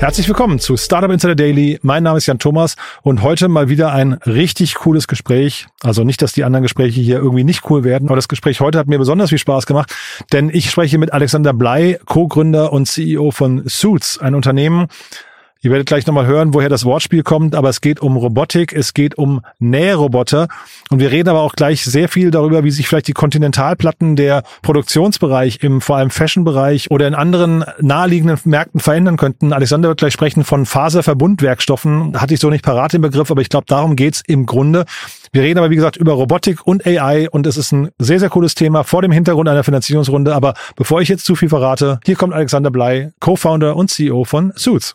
Herzlich 0.00 0.26
willkommen 0.28 0.58
zu 0.58 0.78
Startup 0.78 1.10
Insider 1.10 1.34
Daily. 1.34 1.78
Mein 1.82 2.02
Name 2.02 2.16
ist 2.16 2.24
Jan 2.24 2.38
Thomas 2.38 2.76
und 3.02 3.20
heute 3.20 3.48
mal 3.48 3.68
wieder 3.68 3.92
ein 3.92 4.14
richtig 4.14 4.76
cooles 4.76 5.06
Gespräch. 5.08 5.66
Also 5.82 6.04
nicht, 6.04 6.22
dass 6.22 6.32
die 6.32 6.42
anderen 6.42 6.62
Gespräche 6.62 7.02
hier 7.02 7.18
irgendwie 7.18 7.44
nicht 7.44 7.68
cool 7.68 7.84
werden, 7.84 8.08
aber 8.08 8.16
das 8.16 8.26
Gespräch 8.26 8.62
heute 8.62 8.78
hat 8.78 8.86
mir 8.86 8.98
besonders 8.98 9.28
viel 9.28 9.36
Spaß 9.36 9.66
gemacht, 9.66 9.94
denn 10.32 10.48
ich 10.48 10.70
spreche 10.70 10.96
mit 10.96 11.12
Alexander 11.12 11.52
Blei, 11.52 12.00
Co-Gründer 12.06 12.72
und 12.72 12.86
CEO 12.86 13.30
von 13.30 13.68
Suits, 13.68 14.16
ein 14.16 14.34
Unternehmen, 14.34 14.86
Ihr 15.62 15.70
werdet 15.70 15.86
gleich 15.86 16.06
nochmal 16.06 16.24
hören, 16.24 16.54
woher 16.54 16.70
das 16.70 16.86
Wortspiel 16.86 17.22
kommt, 17.22 17.54
aber 17.54 17.68
es 17.68 17.82
geht 17.82 18.00
um 18.00 18.16
Robotik, 18.16 18.72
es 18.72 18.94
geht 18.94 19.18
um 19.18 19.42
Nähroboter 19.58 20.48
und 20.88 21.00
wir 21.00 21.10
reden 21.10 21.28
aber 21.28 21.42
auch 21.42 21.52
gleich 21.52 21.84
sehr 21.84 22.08
viel 22.08 22.30
darüber, 22.30 22.64
wie 22.64 22.70
sich 22.70 22.88
vielleicht 22.88 23.08
die 23.08 23.12
Kontinentalplatten 23.12 24.16
der 24.16 24.42
Produktionsbereich 24.62 25.58
im 25.62 25.82
vor 25.82 25.96
allem 25.96 26.08
Fashion-Bereich 26.08 26.90
oder 26.90 27.06
in 27.06 27.14
anderen 27.14 27.62
naheliegenden 27.78 28.38
Märkten 28.44 28.80
verändern 28.80 29.18
könnten. 29.18 29.52
Alexander 29.52 29.90
wird 29.90 29.98
gleich 29.98 30.14
sprechen 30.14 30.44
von 30.44 30.64
Faserverbundwerkstoffen. 30.64 32.18
Hatte 32.18 32.32
ich 32.32 32.40
so 32.40 32.48
nicht 32.48 32.64
parat 32.64 32.94
den 32.94 33.02
Begriff, 33.02 33.30
aber 33.30 33.42
ich 33.42 33.50
glaube, 33.50 33.66
darum 33.68 33.96
geht's 33.96 34.22
im 34.26 34.46
Grunde. 34.46 34.86
Wir 35.32 35.42
reden 35.42 35.58
aber, 35.58 35.68
wie 35.68 35.76
gesagt, 35.76 35.98
über 35.98 36.14
Robotik 36.14 36.66
und 36.66 36.86
AI 36.86 37.28
und 37.28 37.46
es 37.46 37.58
ist 37.58 37.70
ein 37.72 37.90
sehr, 37.98 38.18
sehr 38.18 38.30
cooles 38.30 38.54
Thema 38.54 38.82
vor 38.82 39.02
dem 39.02 39.12
Hintergrund 39.12 39.46
einer 39.46 39.62
Finanzierungsrunde. 39.62 40.34
Aber 40.34 40.54
bevor 40.74 41.02
ich 41.02 41.10
jetzt 41.10 41.26
zu 41.26 41.36
viel 41.36 41.50
verrate, 41.50 42.00
hier 42.06 42.16
kommt 42.16 42.32
Alexander 42.32 42.70
Blei, 42.70 43.12
Co-Founder 43.20 43.76
und 43.76 43.90
CEO 43.90 44.24
von 44.24 44.54
Suits. 44.56 44.94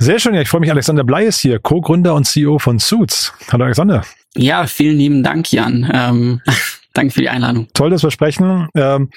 Sehr 0.00 0.20
schön, 0.20 0.32
ja, 0.34 0.40
ich 0.40 0.48
freue 0.48 0.60
mich. 0.60 0.70
Alexander 0.70 1.02
Blei 1.02 1.24
ist 1.24 1.40
hier, 1.40 1.58
Co-Gründer 1.58 2.14
und 2.14 2.24
CEO 2.24 2.60
von 2.60 2.78
Suits. 2.78 3.32
Hallo 3.50 3.64
Alexander. 3.64 4.04
Ja, 4.36 4.66
vielen 4.68 4.96
lieben 4.96 5.22
Dank, 5.24 5.50
Jan. 5.52 5.90
Ähm, 5.92 6.40
danke 6.94 7.12
für 7.12 7.20
die 7.20 7.28
Einladung. 7.28 7.66
Toll, 7.74 7.90
dass 7.90 8.04
wir 8.04 8.12
sprechen. 8.12 8.68
Ähm, 8.76 9.10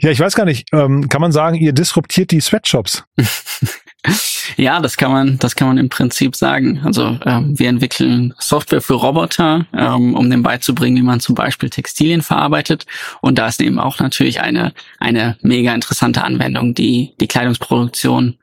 ja, 0.00 0.10
ich 0.10 0.20
weiß 0.20 0.34
gar 0.34 0.44
nicht, 0.44 0.68
ähm, 0.72 1.08
kann 1.08 1.22
man 1.22 1.32
sagen, 1.32 1.56
ihr 1.56 1.72
disruptiert 1.72 2.30
die 2.30 2.40
Sweatshops? 2.40 3.04
ja, 4.56 4.80
das 4.80 4.98
kann 4.98 5.12
man, 5.12 5.38
das 5.38 5.56
kann 5.56 5.68
man 5.68 5.78
im 5.78 5.88
Prinzip 5.88 6.36
sagen. 6.36 6.82
Also 6.84 7.18
ähm, 7.24 7.58
wir 7.58 7.70
entwickeln 7.70 8.34
Software 8.38 8.82
für 8.82 8.94
Roboter, 8.94 9.66
ähm, 9.72 10.14
um 10.14 10.28
dem 10.28 10.42
beizubringen, 10.42 10.98
wie 10.98 11.06
man 11.06 11.20
zum 11.20 11.34
Beispiel 11.34 11.70
Textilien 11.70 12.20
verarbeitet. 12.20 12.84
Und 13.22 13.38
da 13.38 13.46
ist 13.46 13.62
eben 13.62 13.78
auch 13.78 13.98
natürlich 13.98 14.40
eine 14.42 14.74
eine 14.98 15.38
mega 15.40 15.74
interessante 15.74 16.22
Anwendung, 16.22 16.74
die 16.74 17.14
die 17.18 17.28
Kleidungsproduktion 17.28 18.36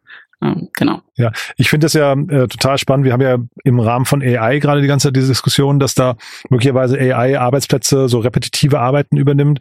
genau. 0.74 1.02
Ja, 1.16 1.32
ich 1.58 1.70
finde 1.70 1.86
das 1.86 1.94
ja 1.94 2.14
äh, 2.14 2.48
total 2.48 2.78
spannend. 2.78 3.06
Wir 3.06 3.14
haben 3.14 3.22
ja 3.22 3.38
im 3.64 3.80
Rahmen 3.80 4.06
von 4.06 4.22
AI 4.22 4.60
gerade 4.60 4.82
die 4.82 4.88
ganze 4.88 5.08
Zeit 5.08 5.16
diese 5.16 5.28
Diskussion, 5.28 5.80
dass 5.80 5.96
da 5.96 6.16
möglicherweise 6.50 6.98
AI 6.98 7.38
Arbeitsplätze, 7.38 8.08
so 8.08 8.20
repetitive 8.20 8.80
Arbeiten 8.80 9.18
übernimmt. 9.18 9.60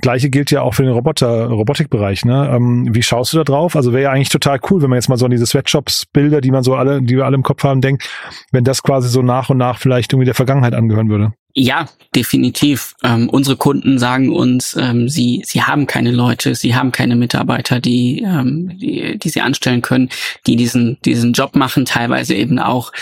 Gleiche 0.00 0.30
gilt 0.30 0.50
ja 0.50 0.62
auch 0.62 0.74
für 0.74 0.84
den 0.84 0.92
Roboter, 0.92 1.46
Robotikbereich. 1.46 2.24
Ne? 2.24 2.50
Ähm, 2.52 2.94
wie 2.94 3.02
schaust 3.02 3.32
du 3.32 3.38
da 3.38 3.44
drauf? 3.44 3.74
Also 3.74 3.92
wäre 3.92 4.04
ja 4.04 4.10
eigentlich 4.12 4.28
total 4.28 4.60
cool, 4.70 4.82
wenn 4.82 4.90
man 4.90 4.98
jetzt 4.98 5.08
mal 5.08 5.16
so 5.16 5.24
an 5.24 5.30
diese 5.30 5.46
Sweatshops-Bilder, 5.46 6.40
die 6.40 6.50
man 6.50 6.62
so 6.62 6.76
alle, 6.76 7.02
die 7.02 7.16
wir 7.16 7.24
alle 7.24 7.34
im 7.34 7.42
Kopf 7.42 7.64
haben, 7.64 7.80
denkt, 7.80 8.08
wenn 8.52 8.64
das 8.64 8.82
quasi 8.82 9.08
so 9.08 9.22
nach 9.22 9.50
und 9.50 9.58
nach 9.58 9.78
vielleicht 9.78 10.12
irgendwie 10.12 10.26
der 10.26 10.34
Vergangenheit 10.34 10.74
angehören 10.74 11.08
würde. 11.08 11.32
Ja, 11.54 11.88
definitiv. 12.14 12.94
Ähm, 13.02 13.28
unsere 13.28 13.56
Kunden 13.56 13.98
sagen 13.98 14.30
uns, 14.30 14.76
ähm, 14.78 15.08
sie, 15.08 15.42
sie 15.44 15.62
haben 15.62 15.86
keine 15.86 16.12
Leute, 16.12 16.54
sie 16.54 16.74
haben 16.76 16.92
keine 16.92 17.16
Mitarbeiter, 17.16 17.80
die, 17.80 18.22
ähm, 18.22 18.78
die, 18.78 19.18
die 19.18 19.28
sie 19.28 19.40
anstellen 19.40 19.82
können, 19.82 20.10
die 20.46 20.56
diesen, 20.56 20.98
diesen 21.04 21.32
Job 21.32 21.56
machen, 21.56 21.84
teilweise 21.84 22.34
eben 22.34 22.58
auch 22.58 22.92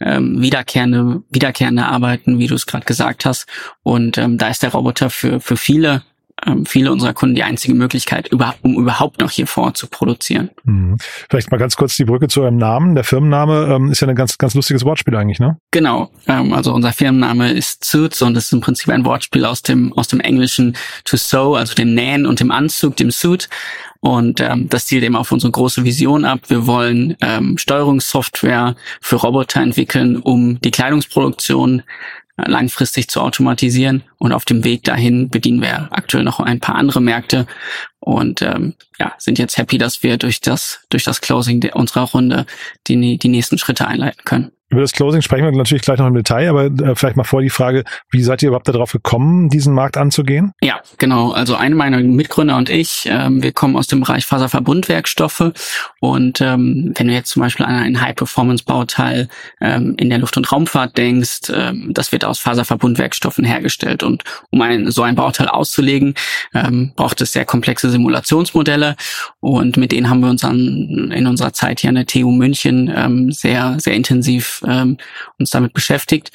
ähm, 0.00 0.40
wiederkehrende, 0.40 1.22
wiederkehrende 1.30 1.84
Arbeiten, 1.84 2.38
wie 2.38 2.46
du 2.46 2.54
es 2.54 2.66
gerade 2.66 2.86
gesagt 2.86 3.26
hast. 3.26 3.46
Und 3.82 4.18
ähm, 4.18 4.38
da 4.38 4.48
ist 4.48 4.62
der 4.62 4.72
Roboter 4.72 5.10
für, 5.10 5.40
für 5.40 5.56
viele 5.56 6.02
viele 6.66 6.92
unserer 6.92 7.14
Kunden 7.14 7.34
die 7.34 7.42
einzige 7.42 7.74
Möglichkeit, 7.74 8.30
um 8.62 8.74
überhaupt 8.74 9.20
noch 9.20 9.30
hier 9.30 9.46
vor 9.46 9.64
Ort 9.64 9.76
zu 9.76 9.86
produzieren. 9.86 10.50
Mhm. 10.64 10.96
Vielleicht 11.30 11.50
mal 11.50 11.56
ganz 11.56 11.76
kurz 11.76 11.96
die 11.96 12.04
Brücke 12.04 12.28
zu 12.28 12.42
eurem 12.42 12.56
Namen. 12.56 12.94
Der 12.94 13.04
Firmenname 13.04 13.74
ähm, 13.74 13.90
ist 13.90 14.00
ja 14.00 14.08
ein 14.08 14.14
ganz, 14.14 14.36
ganz 14.36 14.54
lustiges 14.54 14.84
Wortspiel 14.84 15.16
eigentlich, 15.16 15.40
ne? 15.40 15.58
Genau. 15.70 16.10
Ähm, 16.26 16.52
also 16.52 16.74
unser 16.74 16.92
Firmenname 16.92 17.52
ist 17.52 17.84
Suits 17.84 18.20
und 18.22 18.36
ist 18.36 18.52
im 18.52 18.60
Prinzip 18.60 18.90
ein 18.90 19.04
Wortspiel 19.04 19.44
aus 19.44 19.62
dem, 19.62 19.92
aus 19.94 20.08
dem 20.08 20.20
Englischen 20.20 20.76
to 21.04 21.16
sew, 21.16 21.54
also 21.54 21.74
dem 21.74 21.94
Nähen 21.94 22.26
und 22.26 22.40
dem 22.40 22.50
Anzug, 22.50 22.96
dem 22.96 23.10
Suit. 23.10 23.48
Und 24.00 24.40
ähm, 24.40 24.68
das 24.68 24.86
zielt 24.86 25.02
eben 25.02 25.16
auf 25.16 25.32
unsere 25.32 25.50
große 25.50 25.84
Vision 25.84 26.24
ab. 26.24 26.40
Wir 26.48 26.66
wollen 26.66 27.16
ähm, 27.22 27.58
Steuerungssoftware 27.58 28.76
für 29.00 29.16
Roboter 29.16 29.62
entwickeln, 29.62 30.18
um 30.18 30.60
die 30.60 30.70
Kleidungsproduktion 30.70 31.82
langfristig 32.36 33.08
zu 33.08 33.20
automatisieren. 33.20 34.02
Und 34.18 34.32
auf 34.32 34.44
dem 34.44 34.64
Weg 34.64 34.84
dahin 34.84 35.28
bedienen 35.30 35.62
wir 35.62 35.88
aktuell 35.90 36.24
noch 36.24 36.40
ein 36.40 36.60
paar 36.60 36.74
andere 36.74 37.00
Märkte 37.00 37.46
und 38.00 38.40
ähm, 38.40 38.74
ja, 39.00 39.14
sind 39.18 39.38
jetzt 39.38 39.58
happy, 39.58 39.78
dass 39.78 40.02
wir 40.02 40.16
durch 40.16 40.40
das, 40.40 40.80
durch 40.90 41.02
das 41.02 41.20
Closing 41.20 41.68
unserer 41.72 42.02
Runde 42.02 42.46
die, 42.86 43.18
die 43.18 43.28
nächsten 43.28 43.58
Schritte 43.58 43.88
einleiten 43.88 44.22
können. 44.24 44.52
Über 44.68 44.80
das 44.80 44.90
Closing 44.90 45.22
sprechen 45.22 45.44
wir 45.44 45.52
natürlich 45.52 45.82
gleich 45.82 46.00
noch 46.00 46.08
im 46.08 46.14
Detail, 46.14 46.48
aber 46.48 46.64
äh, 46.64 46.96
vielleicht 46.96 47.16
mal 47.16 47.22
vor 47.22 47.40
die 47.40 47.50
Frage, 47.50 47.84
wie 48.10 48.22
seid 48.22 48.42
ihr 48.42 48.48
überhaupt 48.48 48.66
darauf 48.66 48.90
gekommen, 48.90 49.48
diesen 49.48 49.72
Markt 49.72 49.96
anzugehen? 49.96 50.52
Ja, 50.60 50.80
genau. 50.98 51.30
Also 51.30 51.54
eine 51.54 51.76
meiner 51.76 51.98
Mitgründer 52.00 52.56
und 52.56 52.68
ich, 52.68 53.08
ähm, 53.08 53.44
wir 53.44 53.52
kommen 53.52 53.76
aus 53.76 53.86
dem 53.86 54.00
Bereich 54.00 54.26
Faserverbundwerkstoffe 54.26 55.52
und 56.00 56.40
ähm, 56.40 56.92
wenn 56.96 57.06
du 57.06 57.12
jetzt 57.12 57.30
zum 57.30 57.42
Beispiel 57.42 57.64
an 57.64 57.76
ein 57.76 58.00
High-Performance-Bauteil 58.00 59.28
ähm, 59.60 59.94
in 59.98 60.10
der 60.10 60.18
Luft- 60.18 60.36
und 60.36 60.50
Raumfahrt 60.50 60.98
denkst, 60.98 61.42
ähm, 61.54 61.92
das 61.94 62.10
wird 62.10 62.24
aus 62.24 62.40
Faserverbundwerkstoffen 62.40 63.44
hergestellt 63.44 64.02
und 64.02 64.24
um 64.50 64.60
ein, 64.62 64.90
so 64.90 65.02
ein 65.02 65.14
Bauteil 65.14 65.46
auszulegen, 65.46 66.14
ähm, 66.54 66.92
braucht 66.96 67.20
es 67.20 67.32
sehr 67.32 67.44
komplexe 67.44 67.88
Simulationsmodelle 67.88 68.96
und 69.38 69.76
mit 69.76 69.92
denen 69.92 70.10
haben 70.10 70.20
wir 70.20 70.30
uns 70.30 70.42
an, 70.42 71.12
in 71.14 71.28
unserer 71.28 71.52
Zeit 71.52 71.78
hier 71.80 71.90
an 71.90 71.94
der 71.94 72.06
TU 72.06 72.32
München 72.32 72.92
ähm, 72.92 73.30
sehr, 73.30 73.78
sehr 73.78 73.94
intensiv 73.94 74.55
ähm, 74.66 74.98
uns 75.38 75.50
damit 75.50 75.72
beschäftigt. 75.72 76.30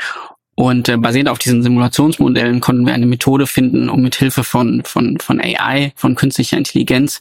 Und 0.56 0.90
äh, 0.90 0.98
basierend 0.98 1.30
auf 1.30 1.40
diesen 1.40 1.64
Simulationsmodellen 1.64 2.60
konnten 2.60 2.86
wir 2.86 2.94
eine 2.94 3.06
Methode 3.06 3.48
finden, 3.48 3.90
um 3.90 4.02
mit 4.02 4.16
Hilfe 4.16 4.44
von, 4.44 4.84
von, 4.84 5.18
von 5.20 5.40
AI, 5.40 5.94
von 5.96 6.16
künstlicher 6.16 6.58
Intelligenz, 6.58 7.20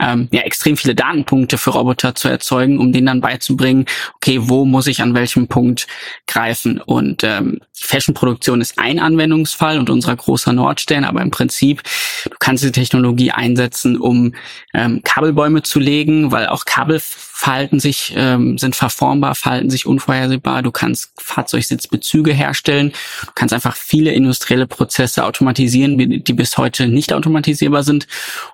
ähm, 0.00 0.28
ja, 0.30 0.42
extrem 0.42 0.76
viele 0.76 0.94
Datenpunkte 0.94 1.58
für 1.58 1.70
Roboter 1.70 2.14
zu 2.14 2.28
erzeugen, 2.28 2.78
um 2.78 2.92
denen 2.92 3.06
dann 3.06 3.20
beizubringen, 3.20 3.86
okay, 4.14 4.38
wo 4.42 4.64
muss 4.64 4.86
ich 4.86 5.02
an 5.02 5.14
welchem 5.14 5.48
Punkt 5.48 5.88
greifen? 6.26 6.80
Und 6.80 7.24
ähm, 7.24 7.60
Fashionproduktion 7.72 8.60
ist 8.60 8.78
ein 8.78 9.00
Anwendungsfall 9.00 9.78
und 9.78 9.90
unser 9.90 10.14
großer 10.14 10.52
Nordstern, 10.52 11.04
aber 11.04 11.20
im 11.20 11.32
Prinzip, 11.32 11.82
du 12.24 12.36
kannst 12.38 12.62
die 12.62 12.72
Technologie 12.72 13.32
einsetzen, 13.32 13.98
um 13.98 14.34
ähm, 14.72 15.02
Kabelbäume 15.02 15.62
zu 15.62 15.80
legen, 15.80 16.30
weil 16.30 16.46
auch 16.46 16.64
Kabel 16.64 17.00
verhalten 17.38 17.78
sich, 17.78 18.14
ähm, 18.16 18.58
sind 18.58 18.74
verformbar, 18.74 19.36
verhalten 19.36 19.70
sich 19.70 19.86
unvorhersehbar. 19.86 20.60
Du 20.64 20.72
kannst 20.72 21.12
Fahrzeugsitzbezüge 21.18 22.32
herstellen. 22.32 22.90
Du 23.26 23.32
kannst 23.36 23.54
einfach 23.54 23.76
viele 23.76 24.10
industrielle 24.10 24.66
Prozesse 24.66 25.24
automatisieren, 25.24 25.96
die 25.96 26.32
bis 26.32 26.58
heute 26.58 26.88
nicht 26.88 27.12
automatisierbar 27.12 27.84
sind. 27.84 28.08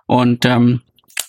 Und 0.04 0.44
ähm, 0.44 0.82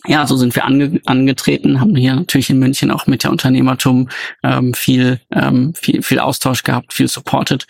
ja, 0.05 0.27
so 0.27 0.35
sind 0.35 0.53
wir 0.53 0.65
ange 0.65 0.99
angetreten, 1.05 1.79
haben 1.79 1.95
hier 1.95 2.15
natürlich 2.15 2.49
in 2.49 2.59
München 2.59 2.91
auch 2.91 3.07
mit 3.07 3.23
der 3.23 3.31
Unternehmertum 3.31 4.09
ähm, 4.43 4.73
viel, 4.73 5.21
ähm, 5.31 5.73
viel, 5.75 6.01
viel 6.03 6.19
Austausch 6.19 6.63
gehabt, 6.63 6.91
viel 6.91 7.07
supported 7.07 7.67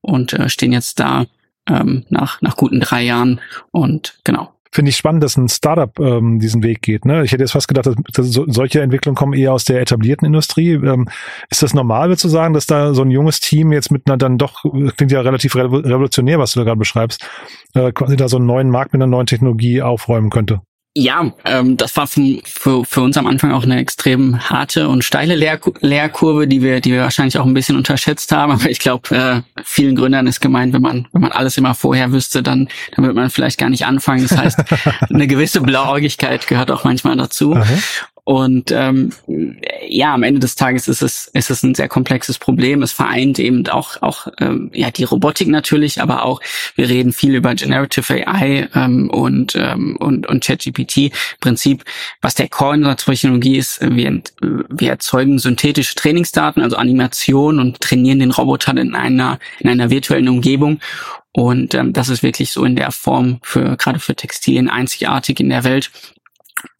und 0.00 0.32
äh, 0.32 0.48
stehen 0.48 0.72
jetzt 0.72 0.98
da 0.98 1.26
ähm, 1.68 2.04
nach, 2.08 2.42
nach 2.42 2.56
guten 2.56 2.80
drei 2.80 3.04
Jahren 3.04 3.40
und 3.70 4.18
genau. 4.24 4.57
Finde 4.70 4.90
ich 4.90 4.96
spannend, 4.96 5.22
dass 5.22 5.36
ein 5.36 5.48
Startup 5.48 5.98
ähm, 5.98 6.38
diesen 6.38 6.62
Weg 6.62 6.82
geht. 6.82 7.04
Ne? 7.04 7.24
Ich 7.24 7.32
hätte 7.32 7.42
jetzt 7.42 7.52
fast 7.52 7.68
gedacht, 7.68 7.86
dass, 7.86 7.96
dass 8.12 8.26
so, 8.28 8.44
solche 8.48 8.80
Entwicklungen 8.82 9.16
kommen 9.16 9.32
eher 9.32 9.52
aus 9.52 9.64
der 9.64 9.80
etablierten 9.80 10.26
Industrie. 10.26 10.72
Ähm, 10.72 11.08
ist 11.50 11.62
das 11.62 11.74
normal, 11.74 12.08
würdest 12.08 12.24
du 12.24 12.28
sagen, 12.28 12.54
dass 12.54 12.66
da 12.66 12.94
so 12.94 13.02
ein 13.02 13.10
junges 13.10 13.40
Team 13.40 13.72
jetzt 13.72 13.90
mit 13.90 14.06
einer 14.06 14.16
dann 14.16 14.38
doch, 14.38 14.64
klingt 14.96 15.12
ja 15.12 15.20
relativ 15.20 15.56
revolutionär, 15.56 16.38
was 16.38 16.52
du 16.52 16.60
da 16.60 16.64
gerade 16.64 16.78
beschreibst, 16.78 17.26
äh, 17.74 17.92
quasi 17.92 18.16
da 18.16 18.28
so 18.28 18.36
einen 18.36 18.46
neuen 18.46 18.70
Markt 18.70 18.92
mit 18.92 19.02
einer 19.02 19.10
neuen 19.10 19.26
Technologie 19.26 19.82
aufräumen 19.82 20.30
könnte? 20.30 20.60
Ja, 21.00 21.32
ähm, 21.44 21.76
das 21.76 21.96
war 21.96 22.08
für, 22.08 22.40
für, 22.44 22.84
für 22.84 23.02
uns 23.02 23.16
am 23.16 23.28
Anfang 23.28 23.52
auch 23.52 23.62
eine 23.62 23.78
extrem 23.78 24.50
harte 24.50 24.88
und 24.88 25.04
steile 25.04 25.36
Lehr 25.36 25.60
Lehrkurve, 25.80 26.48
die 26.48 26.60
wir, 26.60 26.80
die 26.80 26.90
wir 26.90 27.02
wahrscheinlich 27.02 27.38
auch 27.38 27.46
ein 27.46 27.54
bisschen 27.54 27.76
unterschätzt 27.76 28.32
haben. 28.32 28.50
Aber 28.50 28.68
ich 28.68 28.80
glaube, 28.80 29.14
äh, 29.14 29.62
vielen 29.62 29.94
Gründern 29.94 30.26
ist 30.26 30.40
gemeint, 30.40 30.74
wenn 30.74 30.82
man, 30.82 31.06
wenn 31.12 31.20
man 31.20 31.30
alles 31.30 31.56
immer 31.56 31.76
vorher 31.76 32.10
wüsste, 32.10 32.42
dann, 32.42 32.68
dann 32.96 33.04
wird 33.04 33.14
man 33.14 33.30
vielleicht 33.30 33.58
gar 33.58 33.70
nicht 33.70 33.86
anfangen. 33.86 34.26
Das 34.28 34.36
heißt, 34.36 34.58
eine 35.08 35.28
gewisse 35.28 35.60
Blauäugigkeit 35.60 36.48
gehört 36.48 36.72
auch 36.72 36.82
manchmal 36.82 37.16
dazu. 37.16 37.54
Aha. 37.54 37.64
Und 38.28 38.72
ähm, 38.72 39.10
ja, 39.88 40.12
am 40.12 40.22
Ende 40.22 40.38
des 40.38 40.54
Tages 40.54 40.86
ist 40.86 41.00
es, 41.00 41.28
ist 41.28 41.48
es 41.48 41.62
ein 41.62 41.74
sehr 41.74 41.88
komplexes 41.88 42.38
Problem. 42.38 42.82
Es 42.82 42.92
vereint 42.92 43.38
eben 43.38 43.66
auch, 43.68 44.02
auch 44.02 44.26
ähm, 44.38 44.70
ja, 44.74 44.90
die 44.90 45.04
Robotik 45.04 45.48
natürlich, 45.48 46.02
aber 46.02 46.26
auch, 46.26 46.42
wir 46.74 46.90
reden 46.90 47.14
viel 47.14 47.34
über 47.34 47.54
Generative 47.54 48.28
AI 48.28 48.68
ähm, 48.74 49.08
und, 49.08 49.56
ähm, 49.56 49.96
und, 49.96 50.26
und 50.26 50.44
ChatGPT. 50.44 51.10
Prinzip, 51.40 51.86
was 52.20 52.34
der 52.34 52.50
Core 52.50 52.74
unserer 52.74 52.96
Technologie 52.96 53.56
ist, 53.56 53.80
wir, 53.80 54.20
wir 54.42 54.90
erzeugen 54.90 55.38
synthetische 55.38 55.94
Trainingsdaten, 55.94 56.62
also 56.62 56.76
Animationen 56.76 57.58
und 57.58 57.80
trainieren 57.80 58.18
den 58.18 58.32
Roboter 58.32 58.76
in 58.76 58.94
einer, 58.94 59.38
in 59.58 59.70
einer 59.70 59.88
virtuellen 59.88 60.28
Umgebung. 60.28 60.80
Und 61.32 61.72
ähm, 61.72 61.94
das 61.94 62.10
ist 62.10 62.22
wirklich 62.22 62.52
so 62.52 62.62
in 62.66 62.76
der 62.76 62.92
Form 62.92 63.38
für 63.40 63.78
gerade 63.78 64.00
für 64.00 64.14
Textilien 64.14 64.68
einzigartig 64.68 65.40
in 65.40 65.48
der 65.48 65.64
Welt. 65.64 65.90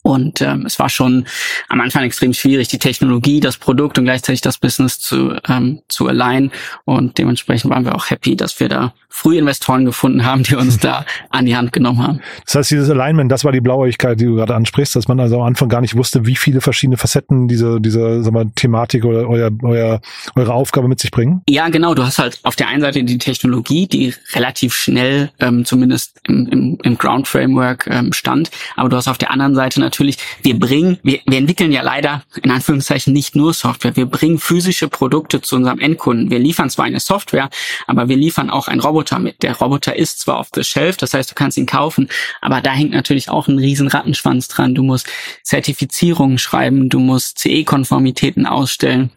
Und 0.01 0.41
ähm, 0.41 0.65
es 0.65 0.79
war 0.79 0.89
schon 0.89 1.25
am 1.67 1.81
Anfang 1.81 2.03
extrem 2.03 2.33
schwierig, 2.33 2.69
die 2.69 2.79
Technologie, 2.79 3.41
das 3.41 3.57
Produkt 3.57 3.97
und 3.97 4.05
gleichzeitig 4.05 4.41
das 4.41 4.57
Business 4.57 4.99
zu, 4.99 5.35
ähm, 5.47 5.81
zu 5.89 6.07
alignen. 6.07 6.51
Und 6.85 7.17
dementsprechend 7.17 7.69
waren 7.69 7.83
wir 7.83 7.95
auch 7.95 8.09
happy, 8.09 8.35
dass 8.35 8.59
wir 8.59 8.69
da 8.69 8.93
früh 9.09 9.37
Investoren 9.37 9.85
gefunden 9.85 10.25
haben, 10.25 10.43
die 10.43 10.55
uns 10.55 10.77
da 10.79 11.05
an 11.29 11.45
die 11.45 11.55
Hand 11.55 11.73
genommen 11.73 12.01
haben. 12.01 12.21
Das 12.45 12.55
heißt, 12.55 12.71
dieses 12.71 12.89
Alignment, 12.89 13.29
das 13.31 13.43
war 13.43 13.51
die 13.51 13.59
Blauäugigkeit, 13.59 14.19
die 14.19 14.25
du 14.25 14.35
gerade 14.35 14.55
ansprichst, 14.55 14.95
dass 14.95 15.07
man 15.07 15.19
also 15.19 15.35
am 15.35 15.47
Anfang 15.47 15.67
gar 15.67 15.81
nicht 15.81 15.97
wusste, 15.97 16.25
wie 16.25 16.35
viele 16.35 16.61
verschiedene 16.61 16.97
Facetten 16.97 17.47
diese, 17.47 17.81
diese 17.81 18.23
sag 18.23 18.31
mal, 18.31 18.45
Thematik 18.55 19.03
oder 19.03 19.27
euer, 19.27 19.51
euer, 19.63 19.99
eure 20.35 20.53
Aufgabe 20.53 20.87
mit 20.87 20.99
sich 20.99 21.11
bringen? 21.11 21.41
Ja, 21.49 21.67
genau. 21.67 21.93
Du 21.93 22.03
hast 22.03 22.19
halt 22.19 22.39
auf 22.43 22.55
der 22.55 22.69
einen 22.69 22.81
Seite 22.81 23.03
die 23.03 23.17
Technologie, 23.17 23.87
die 23.87 24.13
relativ 24.33 24.75
schnell 24.75 25.31
ähm, 25.39 25.65
zumindest 25.65 26.19
im, 26.23 26.47
im, 26.47 26.77
im 26.83 26.97
Ground 26.97 27.27
Framework 27.27 27.87
ähm, 27.87 28.13
stand. 28.13 28.49
Aber 28.77 28.87
du 28.87 28.95
hast 28.95 29.07
auf 29.07 29.17
der 29.17 29.31
anderen 29.31 29.55
Seite 29.55 29.81
natürlich, 29.89 30.17
wir 30.43 30.57
bringen, 30.59 30.99
wir, 31.03 31.19
wir 31.25 31.37
entwickeln 31.39 31.71
ja 31.71 31.81
leider 31.81 32.23
in 32.43 32.51
Anführungszeichen 32.51 33.11
nicht 33.11 33.35
nur 33.35 33.53
Software. 33.53 33.95
Wir 33.95 34.05
bringen 34.05 34.39
physische 34.39 34.87
Produkte 34.87 35.41
zu 35.41 35.55
unserem 35.55 35.79
Endkunden. 35.79 36.29
Wir 36.29 36.39
liefern 36.39 36.69
zwar 36.69 36.85
eine 36.85 36.99
Software, 36.99 37.49
aber 37.87 38.07
wir 38.07 38.15
liefern 38.15 38.49
auch 38.49 38.67
ein 38.67 38.79
Roboter 38.79 38.99
Roboter 38.99 39.19
mit. 39.19 39.43
Der 39.43 39.55
Roboter 39.55 39.95
ist 39.95 40.19
zwar 40.19 40.37
auf 40.37 40.49
the 40.53 40.63
shelf, 40.63 40.97
das 40.97 41.13
heißt, 41.13 41.31
du 41.31 41.35
kannst 41.35 41.57
ihn 41.57 41.65
kaufen, 41.65 42.09
aber 42.41 42.61
da 42.61 42.71
hängt 42.71 42.91
natürlich 42.91 43.29
auch 43.29 43.47
ein 43.47 43.57
riesen 43.57 43.87
Rattenschwanz 43.87 44.47
dran. 44.47 44.75
Du 44.75 44.83
musst 44.83 45.07
Zertifizierungen 45.43 46.37
schreiben, 46.37 46.89
du 46.89 46.99
musst 46.99 47.39
CE-Konformitäten 47.39 48.45
ausstellen. 48.45 49.11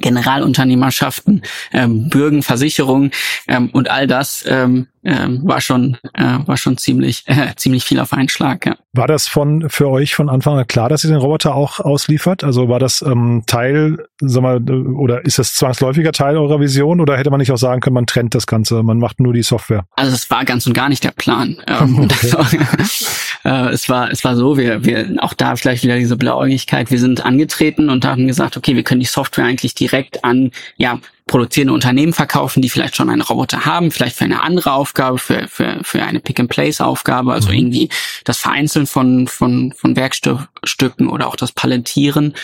Generalunternehmerschaften, 0.00 1.42
ähm, 1.72 2.08
Bürgen, 2.08 2.42
Versicherungen 2.42 3.10
ähm, 3.46 3.70
und 3.72 3.90
all 3.90 4.06
das 4.06 4.44
ähm, 4.46 4.86
ähm, 5.04 5.40
war 5.44 5.60
schon 5.60 5.96
äh, 6.14 6.38
war 6.44 6.56
schon 6.56 6.76
ziemlich 6.76 7.24
äh, 7.26 7.54
ziemlich 7.56 7.84
viel 7.84 8.00
auf 8.00 8.12
einen 8.12 8.28
Schlag. 8.28 8.66
Ja. 8.66 8.76
War 8.92 9.06
das 9.06 9.28
von 9.28 9.68
für 9.70 9.88
euch 9.88 10.14
von 10.14 10.28
Anfang 10.28 10.58
an 10.58 10.66
klar, 10.66 10.88
dass 10.88 11.04
ihr 11.04 11.10
den 11.10 11.18
Roboter 11.18 11.54
auch 11.54 11.80
ausliefert? 11.80 12.44
Also 12.44 12.68
war 12.68 12.78
das 12.78 13.02
ähm, 13.02 13.44
Teil, 13.46 14.06
sag 14.20 14.42
mal, 14.42 14.62
oder 14.68 15.24
ist 15.24 15.38
das 15.38 15.54
zwangsläufiger 15.54 16.12
Teil 16.12 16.36
eurer 16.36 16.60
Vision 16.60 17.00
oder 17.00 17.16
hätte 17.16 17.30
man 17.30 17.38
nicht 17.38 17.52
auch 17.52 17.58
sagen 17.58 17.80
können, 17.80 17.94
man 17.94 18.06
trennt 18.06 18.34
das 18.34 18.46
Ganze, 18.46 18.82
man 18.82 18.98
macht 18.98 19.20
nur 19.20 19.32
die 19.32 19.42
Software? 19.42 19.86
Also 19.92 20.14
es 20.14 20.30
war 20.30 20.44
ganz 20.44 20.66
und 20.66 20.74
gar 20.74 20.88
nicht 20.88 21.04
der 21.04 21.12
Plan. 21.12 21.56
Ähm, 21.66 22.08
okay. 22.34 22.58
äh, 23.44 23.68
es 23.70 23.88
war 23.88 24.10
es 24.10 24.24
war 24.24 24.36
so, 24.36 24.56
wir 24.56 24.84
wir 24.84 25.16
auch 25.18 25.34
da 25.34 25.56
vielleicht 25.56 25.84
wieder 25.84 25.98
diese 25.98 26.16
Blauäugigkeit. 26.16 26.90
Wir 26.90 26.98
sind 26.98 27.24
angetreten 27.24 27.90
und 27.90 28.04
haben 28.04 28.26
gesagt, 28.26 28.56
okay, 28.56 28.76
wir 28.76 28.82
können 28.82 29.00
die 29.00 29.06
Software 29.06 29.44
eigentlich 29.44 29.74
direkt 29.74 30.24
an 30.24 30.50
ja 30.76 31.00
produzierende 31.26 31.74
Unternehmen 31.74 32.12
verkaufen, 32.12 32.62
die 32.62 32.70
vielleicht 32.70 32.96
schon 32.96 33.10
einen 33.10 33.20
Roboter 33.20 33.64
haben, 33.64 33.90
vielleicht 33.90 34.16
für 34.16 34.24
eine 34.24 34.42
andere 34.42 34.72
Aufgabe, 34.72 35.18
für, 35.18 35.46
für, 35.46 35.78
für 35.82 36.02
eine 36.02 36.20
Pick-and-Place-Aufgabe, 36.20 37.32
also 37.32 37.50
mhm. 37.50 37.54
irgendwie 37.54 37.88
das 38.24 38.38
Vereinzeln 38.38 38.86
von, 38.86 39.28
von, 39.28 39.72
von 39.72 39.94
Werkstücken 39.94 41.08
oder 41.08 41.28
auch 41.28 41.36
das 41.36 41.52
Palettieren. 41.52 42.34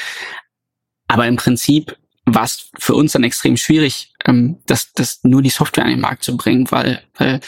Aber 1.08 1.26
im 1.26 1.36
Prinzip 1.36 1.96
war 2.26 2.44
es 2.44 2.70
für 2.78 2.94
uns 2.94 3.12
dann 3.12 3.24
extrem 3.24 3.56
schwierig, 3.56 4.12
ähm, 4.24 4.56
das, 4.66 4.92
das 4.94 5.20
nur 5.24 5.42
die 5.42 5.50
Software 5.50 5.84
an 5.84 5.90
den 5.90 6.00
Markt 6.00 6.22
zu 6.22 6.36
bringen, 6.36 6.70
weil, 6.70 7.02
äh, 7.18 7.40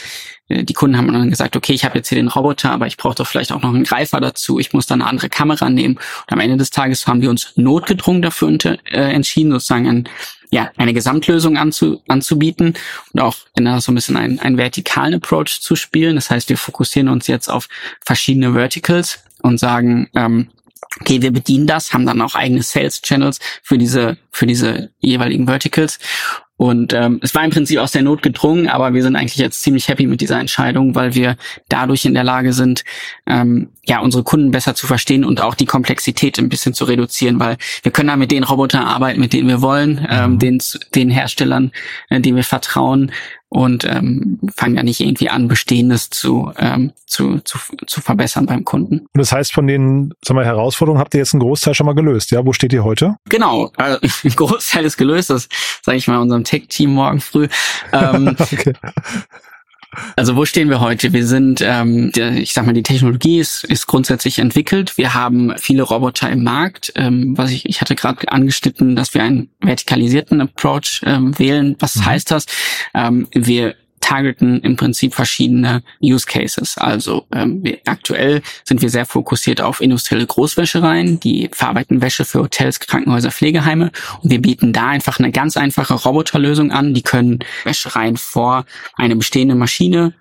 die 0.49 0.73
Kunden 0.73 0.97
haben 0.97 1.11
dann 1.11 1.29
gesagt, 1.29 1.57
okay, 1.57 1.73
ich 1.73 1.83
habe 1.83 1.97
jetzt 1.97 2.07
hier 2.07 2.17
den 2.17 2.29
Roboter, 2.29 2.71
aber 2.71 2.87
ich 2.87 2.95
brauche 2.95 3.15
doch 3.15 3.27
vielleicht 3.27 3.51
auch 3.51 3.61
noch 3.61 3.73
einen 3.73 3.83
Greifer 3.83 4.21
dazu, 4.21 4.59
ich 4.59 4.71
muss 4.71 4.85
dann 4.87 5.01
eine 5.01 5.09
andere 5.09 5.27
Kamera 5.27 5.69
nehmen. 5.69 5.95
Und 5.95 6.33
am 6.33 6.39
Ende 6.39 6.55
des 6.55 6.69
Tages 6.69 7.05
haben 7.05 7.21
wir 7.21 7.29
uns 7.29 7.51
notgedrungen 7.57 8.21
dafür 8.21 8.57
äh, 8.59 9.11
entschieden, 9.11 9.51
sozusagen 9.51 9.87
ein 9.87 10.09
ja, 10.49 10.71
eine 10.77 10.93
Gesamtlösung 10.93 11.57
anzu, 11.57 12.01
anzubieten 12.07 12.75
und 13.11 13.19
auch 13.19 13.35
in 13.57 13.65
so 13.81 13.91
ein 13.91 13.95
bisschen 13.95 14.15
einen, 14.15 14.39
einen 14.39 14.57
vertikalen 14.57 15.15
Approach 15.15 15.59
zu 15.59 15.75
spielen. 15.75 16.15
Das 16.15 16.29
heißt, 16.29 16.47
wir 16.47 16.57
fokussieren 16.57 17.09
uns 17.09 17.27
jetzt 17.27 17.49
auf 17.49 17.67
verschiedene 18.05 18.53
Verticals 18.53 19.19
und 19.41 19.59
sagen, 19.59 20.09
ähm, 20.15 20.47
okay, 21.01 21.21
wir 21.21 21.31
bedienen 21.31 21.67
das, 21.67 21.93
haben 21.93 22.05
dann 22.05 22.21
auch 22.21 22.35
eigene 22.35 22.61
Sales 22.61 23.01
Channels 23.01 23.39
für 23.63 23.77
diese, 23.77 24.17
für 24.31 24.45
diese 24.45 24.91
jeweiligen 24.99 25.47
Verticals 25.47 25.99
und 26.57 26.91
ähm, 26.93 27.19
es 27.21 27.35
war 27.35 27.43
im 27.43 27.51
Prinzip 27.51 27.77
aus 27.77 27.91
der 27.91 28.01
Not 28.01 28.23
gedrungen, 28.23 28.67
aber 28.67 28.95
wir 28.95 29.03
sind 29.03 29.15
eigentlich 29.15 29.35
jetzt 29.35 29.61
ziemlich 29.61 29.87
happy 29.87 30.07
mit 30.07 30.21
dieser 30.21 30.39
Entscheidung, 30.39 30.95
weil 30.95 31.13
wir 31.13 31.37
dadurch 31.69 32.03
in 32.05 32.15
der 32.15 32.23
Lage 32.23 32.51
sind, 32.51 32.83
ähm, 33.27 33.69
ja, 33.85 33.99
unsere 33.99 34.23
Kunden 34.23 34.49
besser 34.49 34.73
zu 34.73 34.87
verstehen 34.87 35.23
und 35.23 35.39
auch 35.39 35.53
die 35.53 35.67
Komplexität 35.67 36.39
ein 36.39 36.49
bisschen 36.49 36.73
zu 36.73 36.85
reduzieren, 36.85 37.39
weil 37.39 37.57
wir 37.83 37.91
können 37.91 38.07
da 38.07 38.15
mit 38.15 38.31
den 38.31 38.43
Robotern 38.43 38.83
arbeiten, 38.83 39.19
mit 39.19 39.33
denen 39.33 39.47
wir 39.47 39.61
wollen, 39.61 40.05
ähm, 40.09 40.31
mhm. 40.31 40.39
den, 40.39 40.63
den 40.95 41.09
Herstellern, 41.11 41.71
äh, 42.09 42.19
denen 42.19 42.37
wir 42.37 42.43
vertrauen 42.43 43.11
und 43.49 43.85
ähm, 43.85 44.39
fangen 44.55 44.75
ja 44.75 44.83
nicht 44.83 44.99
irgendwie 44.99 45.29
an, 45.29 45.47
Bestehendes 45.47 46.09
zu, 46.09 46.51
ähm, 46.57 46.91
zu, 47.05 47.39
zu, 47.39 47.57
zu 47.85 48.01
verbessern 48.01 48.45
beim 48.45 48.65
Kunden. 48.65 48.99
Und 48.99 49.17
das 49.17 49.31
heißt, 49.31 49.53
von 49.53 49.67
den 49.67 50.13
sagen 50.23 50.39
wir, 50.39 50.45
Herausforderungen 50.45 50.99
habt 50.99 51.13
ihr 51.13 51.19
jetzt 51.19 51.33
einen 51.33 51.41
Großteil 51.41 51.73
schon 51.73 51.85
mal 51.85 51.95
gelöst, 51.95 52.31
ja? 52.31 52.45
Wo 52.45 52.51
steht 52.51 52.73
ihr 52.73 52.83
heute? 52.83 53.15
Genau, 53.29 53.71
also, 53.77 53.99
ein 54.23 54.35
Großteil 54.35 54.85
ist 54.85 54.97
gelöst, 54.97 55.29
das 55.29 55.47
sage 55.81 55.97
ich 55.97 56.07
mal 56.07 56.19
unserem 56.19 56.43
Tech-Team 56.43 56.91
morgen 56.91 57.21
früh. 57.21 57.47
Ähm, 57.93 58.35
okay. 58.39 58.73
Also 60.15 60.35
wo 60.35 60.45
stehen 60.45 60.69
wir 60.69 60.79
heute? 60.79 61.13
Wir 61.13 61.25
sind, 61.25 61.61
ähm, 61.63 62.11
der, 62.11 62.33
ich 62.33 62.53
sag 62.53 62.65
mal, 62.65 62.73
die 62.73 62.83
Technologie 62.83 63.39
ist, 63.39 63.63
ist 63.63 63.87
grundsätzlich 63.87 64.39
entwickelt. 64.39 64.97
Wir 64.97 65.13
haben 65.13 65.53
viele 65.57 65.83
Roboter 65.83 66.29
im 66.29 66.43
Markt. 66.43 66.91
Ähm, 66.95 67.37
was 67.37 67.51
ich, 67.51 67.65
ich 67.65 67.81
hatte 67.81 67.95
gerade 67.95 68.31
angeschnitten, 68.31 68.95
dass 68.95 69.13
wir 69.13 69.23
einen 69.23 69.49
vertikalisierten 69.61 70.41
Approach 70.41 71.01
ähm, 71.05 71.37
wählen. 71.37 71.75
Was 71.79 71.95
mhm. 71.95 72.05
heißt 72.05 72.31
das? 72.31 72.45
Ähm, 72.93 73.27
wir 73.33 73.75
targeten 73.99 74.61
im 74.61 74.75
Prinzip 74.75 75.13
verschiedene 75.13 75.83
Use 76.01 76.25
Cases. 76.25 76.77
Also 76.77 77.25
ähm, 77.33 77.63
wir, 77.63 77.79
aktuell 77.85 78.41
sind 78.63 78.81
wir 78.81 78.89
sehr 78.89 79.05
fokussiert 79.05 79.61
auf 79.61 79.81
industrielle 79.81 80.25
Großwäschereien, 80.25 81.19
die 81.19 81.49
verarbeiten 81.51 82.01
Wäsche 82.01 82.25
für 82.25 82.39
Hotels, 82.39 82.79
Krankenhäuser, 82.79 83.31
Pflegeheime 83.31 83.91
und 84.21 84.31
wir 84.31 84.41
bieten 84.41 84.73
da 84.73 84.87
einfach 84.87 85.19
eine 85.19 85.31
ganz 85.31 85.57
einfache 85.57 85.93
Roboterlösung 85.93 86.71
an. 86.71 86.93
Die 86.93 87.03
können 87.03 87.39
Wäschereien 87.63 88.17
vor 88.17 88.65
eine 88.95 89.15
bestehende 89.15 89.55
Maschine 89.55 90.13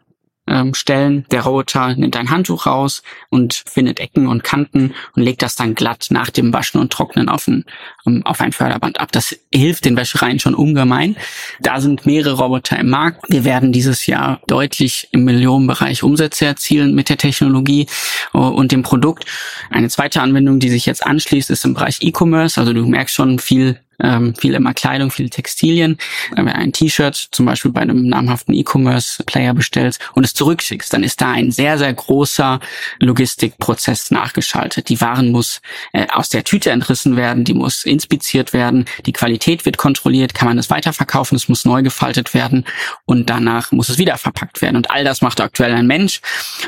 ähm, 0.47 0.75
stellen. 0.75 1.27
Der 1.31 1.43
Roboter 1.43 1.95
nimmt 1.95 2.17
ein 2.17 2.31
Handtuch 2.31 2.67
raus 2.67 3.03
und 3.31 3.63
findet 3.67 4.01
Ecken 4.01 4.27
und 4.27 4.45
Kanten 4.45 4.95
und 5.15 5.23
legt 5.23 5.43
das 5.43 5.55
dann 5.57 5.75
glatt 5.75 6.07
nach 6.11 6.31
dem 6.31 6.53
Waschen 6.53 6.81
und 6.81 6.93
Trocknen 6.93 7.29
auf 7.29 7.49
ein, 7.49 7.65
um, 8.05 8.25
auf 8.25 8.41
ein 8.41 8.53
Förderband 8.53 9.01
ab. 9.01 9.13
Das 9.13 9.37
hilft 9.53 9.85
den 9.85 9.97
Wäschereien 9.97 10.39
schon 10.39 10.55
ungemein. 10.55 11.17
Da 11.61 11.81
sind 11.81 12.07
mehrere 12.07 12.35
Roboter 12.35 12.79
im 12.79 12.91
Markt. 12.91 13.25
Wir 13.29 13.45
werden 13.45 13.73
dieses 13.73 14.07
Jahr 14.07 14.41
deutlich 14.47 15.09
im 15.13 15.25
Millionenbereich 15.25 16.03
Umsätze 16.03 16.47
erzielen 16.47 16.95
mit 16.95 17.09
der 17.09 17.19
Technologie 17.19 17.87
uh, 18.35 18.39
und 18.39 18.73
dem 18.73 18.83
Produkt. 18.83 19.25
Eine 19.71 19.89
zweite 19.89 20.21
Anwendung, 20.23 20.61
die 20.61 20.71
sich 20.71 20.87
jetzt 20.87 21.05
anschließt, 21.05 21.51
ist 21.51 21.65
im 21.65 21.75
Bereich 21.75 21.99
E-Commerce. 22.01 22.61
Also 22.61 22.73
du 22.73 22.87
merkst 22.87 23.15
schon 23.15 23.39
viel 23.39 23.81
ähm, 24.01 24.35
viel 24.35 24.55
immer 24.55 24.75
Kleidung, 24.75 25.11
viele 25.11 25.31
Textilien. 25.31 25.99
Wenn 26.35 26.47
du 26.47 26.55
ein 26.55 26.73
T-Shirt 26.73 27.29
zum 27.31 27.47
Beispiel 27.47 27.71
bei 27.71 27.81
einem 27.81 28.09
namhaften 28.09 28.55
E-Commerce-Player 28.55 29.55
bestellst 29.55 30.01
und 30.15 30.25
es 30.25 30.35
zurückschickst, 30.35 30.93
dann 30.93 31.03
ist 31.03 31.21
da 31.21 31.31
ein 31.31 31.51
sehr, 31.51 31.79
sehr 31.79 31.93
großer 31.93 32.61
Logistikprozess 33.01 34.11
nachgeschaltet. 34.11 34.89
Die 34.89 35.01
Waren 35.01 35.31
muss 35.31 35.61
äh, 35.93 36.07
aus 36.13 36.29
der 36.29 36.45
Tüte 36.45 36.71
entrissen 36.71 37.17
werden, 37.17 37.45
die 37.45 37.55
muss 37.55 37.85
inspiziert 37.85 38.53
werden, 38.53 38.85
die 39.07 39.13
Qualität 39.13 39.65
wird 39.65 39.79
kontrolliert, 39.79 40.35
kann 40.35 40.49
man 40.49 40.59
es 40.59 40.71
weiterverkaufen, 40.71 41.37
es 41.37 41.49
muss 41.49 41.65
neu 41.65 41.83
gefaltet 41.83 42.35
werden 42.35 42.65
und 43.05 43.31
danach 43.31 43.73
muss 43.73 43.89
es 43.89 43.99
wieder 43.99 44.19
verpackt 44.19 44.63
werden. 44.63 44.77
Und 44.77 44.91
all 44.91 45.05
das 45.05 45.23
macht 45.23 45.41
aktuell 45.41 45.73
ein 45.73 45.87
Mensch. 45.87 46.21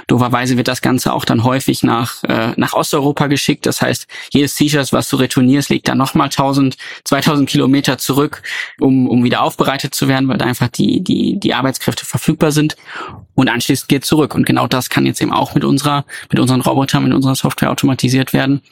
Doverweise 0.06 0.56
wird 0.56 0.68
das 0.68 0.80
Ganze 0.80 1.12
auch 1.12 1.24
dann 1.24 1.44
häufig 1.44 1.82
nach, 1.82 2.22
äh, 2.24 2.52
nach 2.56 2.72
Osteuropa 2.72 3.26
geschickt. 3.26 3.66
Das 3.66 3.82
heißt, 3.82 4.06
jedes 4.32 4.54
T-Shirt, 4.54 4.92
was 4.92 5.08
du 5.08 5.16
retournierst, 5.16 5.68
legt 5.70 5.88
dann 5.88 5.98
nochmal 5.98 6.26
1000, 6.28 6.76
2000 7.04 7.17
Kilometer 7.46 7.98
zurück, 7.98 8.42
um, 8.80 9.08
um 9.08 9.24
wieder 9.24 9.42
aufbereitet 9.42 9.94
zu 9.94 10.08
werden, 10.08 10.28
weil 10.28 10.38
da 10.38 10.46
einfach 10.46 10.68
die, 10.68 11.02
die, 11.02 11.38
die 11.38 11.54
Arbeitskräfte 11.54 12.04
verfügbar 12.04 12.52
sind. 12.52 12.76
Und 13.34 13.48
anschließend 13.48 13.88
geht 13.88 14.04
zurück. 14.04 14.34
Und 14.34 14.46
genau 14.46 14.66
das 14.66 14.90
kann 14.90 15.06
jetzt 15.06 15.20
eben 15.20 15.32
auch 15.32 15.54
mit 15.54 15.64
unserer, 15.64 16.04
mit 16.30 16.40
unseren 16.40 16.60
Robotern, 16.60 17.04
mit 17.04 17.12
unserer 17.12 17.34
Software 17.34 17.70
automatisiert 17.70 18.32
werden. 18.32 18.62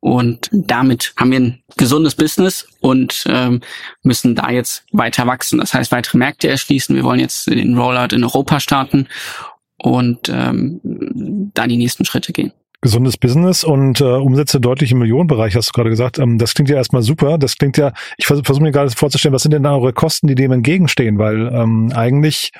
Und 0.00 0.48
damit 0.52 1.12
haben 1.16 1.30
wir 1.30 1.40
ein 1.40 1.62
gesundes 1.76 2.14
Business 2.14 2.66
und 2.80 3.24
ähm, 3.28 3.60
müssen 4.02 4.34
da 4.34 4.50
jetzt 4.50 4.84
weiter 4.92 5.26
wachsen. 5.26 5.58
Das 5.58 5.74
heißt, 5.74 5.92
weitere 5.92 6.18
Märkte 6.18 6.48
erschließen. 6.48 6.94
Wir 6.94 7.04
wollen 7.04 7.20
jetzt 7.20 7.46
den 7.46 7.76
Rollout 7.76 8.14
in 8.14 8.24
Europa 8.24 8.60
starten 8.60 9.08
und 9.78 10.28
ähm, 10.28 10.80
da 11.54 11.66
die 11.66 11.76
nächsten 11.76 12.04
Schritte 12.04 12.32
gehen 12.32 12.52
gesundes 12.84 13.16
Business 13.16 13.64
und 13.64 14.02
äh, 14.02 14.04
Umsätze 14.04 14.60
deutlich 14.60 14.92
im 14.92 14.98
Millionenbereich, 14.98 15.56
hast 15.56 15.68
du 15.68 15.72
gerade 15.72 15.88
gesagt. 15.88 16.18
Ähm, 16.18 16.36
das 16.36 16.52
klingt 16.52 16.68
ja 16.68 16.76
erstmal 16.76 17.00
super. 17.00 17.38
Das 17.38 17.56
klingt 17.56 17.78
ja, 17.78 17.92
ich 18.18 18.26
versuche 18.26 18.44
versuch 18.44 18.60
mir 18.60 18.72
gerade 18.72 18.90
vorzustellen, 18.90 19.32
was 19.32 19.42
sind 19.42 19.54
denn 19.54 19.62
da 19.62 19.74
eure 19.74 19.94
Kosten, 19.94 20.26
die 20.26 20.34
dem 20.34 20.52
entgegenstehen? 20.52 21.18
Weil 21.18 21.48
ähm, 21.48 21.92
eigentlich 21.94 22.52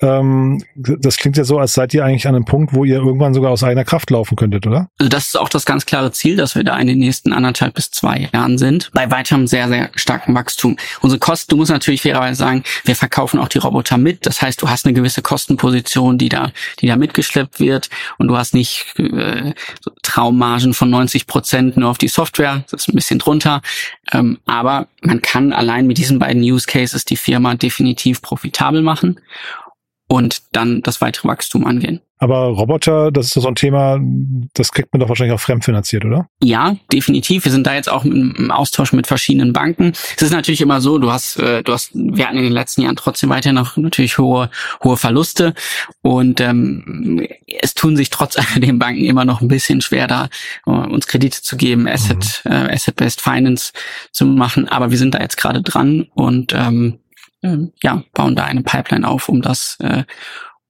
ähm, 0.00 0.62
das 0.74 1.16
klingt 1.16 1.38
ja 1.38 1.44
so, 1.44 1.58
als 1.58 1.72
seid 1.72 1.94
ihr 1.94 2.04
eigentlich 2.04 2.28
an 2.28 2.34
einem 2.34 2.44
Punkt, 2.44 2.74
wo 2.74 2.84
ihr 2.84 2.96
irgendwann 2.96 3.32
sogar 3.32 3.50
aus 3.50 3.62
eigener 3.62 3.84
Kraft 3.84 4.10
laufen 4.10 4.36
könntet, 4.36 4.66
oder? 4.66 4.90
Also 4.98 5.08
das 5.08 5.26
ist 5.28 5.36
auch 5.38 5.48
das 5.48 5.64
ganz 5.64 5.86
klare 5.86 6.12
Ziel, 6.12 6.36
dass 6.36 6.54
wir 6.54 6.64
da 6.64 6.78
in 6.78 6.86
den 6.86 6.98
nächsten 6.98 7.32
anderthalb 7.32 7.74
bis 7.74 7.90
zwei 7.90 8.28
Jahren 8.32 8.58
sind. 8.58 8.90
Bei 8.92 9.10
weiterem 9.10 9.46
sehr, 9.46 9.68
sehr 9.68 9.90
starken 9.94 10.34
Wachstum. 10.34 10.76
Unsere 11.00 11.18
Kosten, 11.18 11.50
du 11.50 11.56
musst 11.56 11.70
natürlich 11.70 12.02
fairerweise 12.02 12.36
sagen, 12.36 12.62
wir 12.84 12.94
verkaufen 12.94 13.40
auch 13.40 13.48
die 13.48 13.56
Roboter 13.56 13.96
mit. 13.96 14.26
Das 14.26 14.42
heißt, 14.42 14.60
du 14.60 14.68
hast 14.68 14.84
eine 14.84 14.92
gewisse 14.92 15.22
Kostenposition, 15.22 16.18
die 16.18 16.28
da, 16.28 16.52
die 16.80 16.88
da 16.88 16.96
mitgeschleppt 16.96 17.58
wird 17.58 17.88
und 18.18 18.28
du 18.28 18.36
hast 18.36 18.52
nicht 18.52 18.94
äh, 18.98 19.54
so 19.80 19.92
Traummargen 20.02 20.74
von 20.74 20.90
90 20.90 21.26
Prozent 21.26 21.78
nur 21.78 21.88
auf 21.88 21.98
die 21.98 22.08
Software. 22.08 22.64
Das 22.70 22.82
ist 22.82 22.88
ein 22.88 22.96
bisschen 22.96 23.18
drunter. 23.18 23.62
Ähm, 24.12 24.38
aber 24.44 24.88
man 25.00 25.22
kann 25.22 25.54
allein 25.54 25.86
mit 25.86 25.96
diesen 25.96 26.18
beiden 26.18 26.42
Use 26.42 26.66
Cases 26.66 27.06
die 27.06 27.16
Firma 27.16 27.54
definitiv 27.54 28.20
profitabel 28.20 28.82
machen 28.82 29.18
und 30.08 30.42
dann 30.52 30.82
das 30.82 31.00
weitere 31.00 31.28
Wachstum 31.28 31.66
angehen. 31.66 32.00
Aber 32.18 32.46
Roboter, 32.46 33.12
das 33.12 33.26
ist 33.26 33.36
doch 33.36 33.42
so 33.42 33.48
ein 33.48 33.56
Thema, 33.56 34.00
das 34.54 34.72
kriegt 34.72 34.90
man 34.92 35.00
doch 35.00 35.08
wahrscheinlich 35.10 35.34
auch 35.34 35.40
fremdfinanziert, 35.40 36.04
oder? 36.06 36.28
Ja, 36.42 36.76
definitiv. 36.90 37.44
Wir 37.44 37.52
sind 37.52 37.66
da 37.66 37.74
jetzt 37.74 37.90
auch 37.90 38.06
im 38.06 38.50
Austausch 38.50 38.94
mit 38.94 39.06
verschiedenen 39.06 39.52
Banken. 39.52 39.92
Es 40.16 40.22
ist 40.22 40.32
natürlich 40.32 40.62
immer 40.62 40.80
so, 40.80 40.98
du 40.98 41.12
hast, 41.12 41.36
äh, 41.36 41.62
du 41.62 41.72
hast, 41.74 41.90
wir 41.92 42.26
hatten 42.26 42.38
in 42.38 42.44
den 42.44 42.52
letzten 42.52 42.82
Jahren 42.82 42.96
trotzdem 42.96 43.28
weiter 43.28 43.52
noch 43.52 43.76
natürlich 43.76 44.16
hohe, 44.16 44.48
hohe 44.82 44.96
Verluste 44.96 45.52
und 46.00 46.40
ähm, 46.40 47.26
es 47.60 47.74
tun 47.74 47.96
sich 47.96 48.08
trotz 48.08 48.36
alledem 48.54 48.78
Banken 48.78 49.04
immer 49.04 49.26
noch 49.26 49.42
ein 49.42 49.48
bisschen 49.48 49.82
schwer, 49.82 50.06
da 50.06 50.28
uh, 50.66 50.72
uns 50.72 51.06
Kredite 51.06 51.42
zu 51.42 51.58
geben, 51.58 51.86
Asset, 51.86 52.42
mhm. 52.44 52.52
äh, 52.52 52.72
Asset-Based 52.72 53.20
Finance 53.20 53.72
zu 54.12 54.24
machen. 54.24 54.68
Aber 54.68 54.90
wir 54.90 54.98
sind 54.98 55.14
da 55.14 55.20
jetzt 55.20 55.36
gerade 55.36 55.60
dran 55.60 56.06
und 56.14 56.54
ähm, 56.54 56.98
ähm, 57.42 57.72
ja, 57.82 58.02
bauen 58.12 58.36
da 58.36 58.44
eine 58.44 58.62
Pipeline 58.62 59.06
auf, 59.06 59.28
um 59.28 59.42
das, 59.42 59.76
äh, 59.80 60.04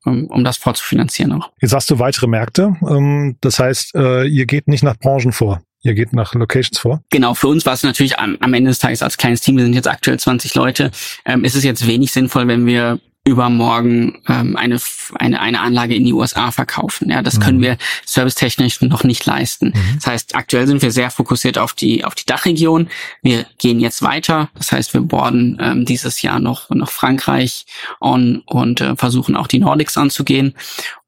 um, 0.05 0.27
um 0.27 0.45
das 0.45 0.57
vorzufinanzieren 0.57 1.33
auch. 1.33 1.51
Jetzt 1.61 1.75
hast 1.75 1.91
du 1.91 1.99
weitere 1.99 2.27
Märkte. 2.27 2.77
Ähm, 2.89 3.37
das 3.41 3.59
heißt, 3.59 3.95
äh, 3.95 4.25
ihr 4.27 4.47
geht 4.47 4.69
nicht 4.69 4.83
nach 4.83 4.97
Branchen 4.97 5.33
vor. 5.33 5.61
Ihr 5.83 5.95
geht 5.95 6.13
nach 6.13 6.35
Locations 6.35 6.79
vor? 6.79 7.03
Genau, 7.11 7.35
für 7.35 7.47
uns 7.49 7.65
war 7.65 7.75
es 7.75 7.85
natürlich 7.85 8.19
am, 8.19 8.37
am 8.41 8.55
Ende 8.55 8.71
des 8.71 8.81
Tages 8.81 9.03
als 9.03 9.19
kleines 9.19 9.41
Team, 9.41 9.57
wir 9.57 9.65
sind 9.65 9.75
jetzt 9.75 9.89
aktuell 9.89 10.19
20 10.19 10.55
Leute, 10.55 10.91
ähm, 11.25 11.45
ist 11.45 11.55
es 11.55 11.63
jetzt 11.63 11.87
wenig 11.87 12.13
sinnvoll, 12.13 12.49
wenn 12.49 12.67
wir 12.67 12.99
übermorgen 13.27 14.23
ähm, 14.29 14.57
eine, 14.57 14.79
eine, 15.17 15.41
eine 15.41 15.61
Anlage 15.61 15.97
in 15.97 16.05
die 16.05 16.13
USA 16.13 16.53
verkaufen. 16.53 17.11
Ja, 17.11 17.23
das 17.23 17.39
mhm. 17.39 17.43
können 17.43 17.61
wir 17.61 17.77
servicetechnisch 18.05 18.81
noch 18.83 19.03
nicht 19.03 19.27
leisten. 19.27 19.73
Mhm. 19.75 19.97
Das 19.97 20.07
heißt, 20.07 20.37
aktuell 20.37 20.69
sind 20.69 20.81
wir 20.81 20.93
sehr 20.93 21.11
fokussiert 21.11 21.59
auf 21.59 21.73
die, 21.73 22.05
auf 22.05 22.15
die 22.15 22.25
Dachregion. 22.25 22.89
Wir 23.23 23.45
gehen 23.59 23.81
jetzt 23.81 24.01
weiter. 24.01 24.49
Das 24.55 24.71
heißt, 24.71 24.95
wir 24.95 25.01
borden 25.01 25.59
ähm, 25.61 25.85
dieses 25.85 26.23
Jahr 26.23 26.39
noch, 26.39 26.71
noch 26.71 26.91
Frankreich 26.91 27.67
on 28.01 28.43
und 28.47 28.81
äh, 28.81 28.95
versuchen 28.95 29.35
auch 29.35 29.49
die 29.49 29.59
Nordics 29.59 29.99
anzugehen. 29.99 30.55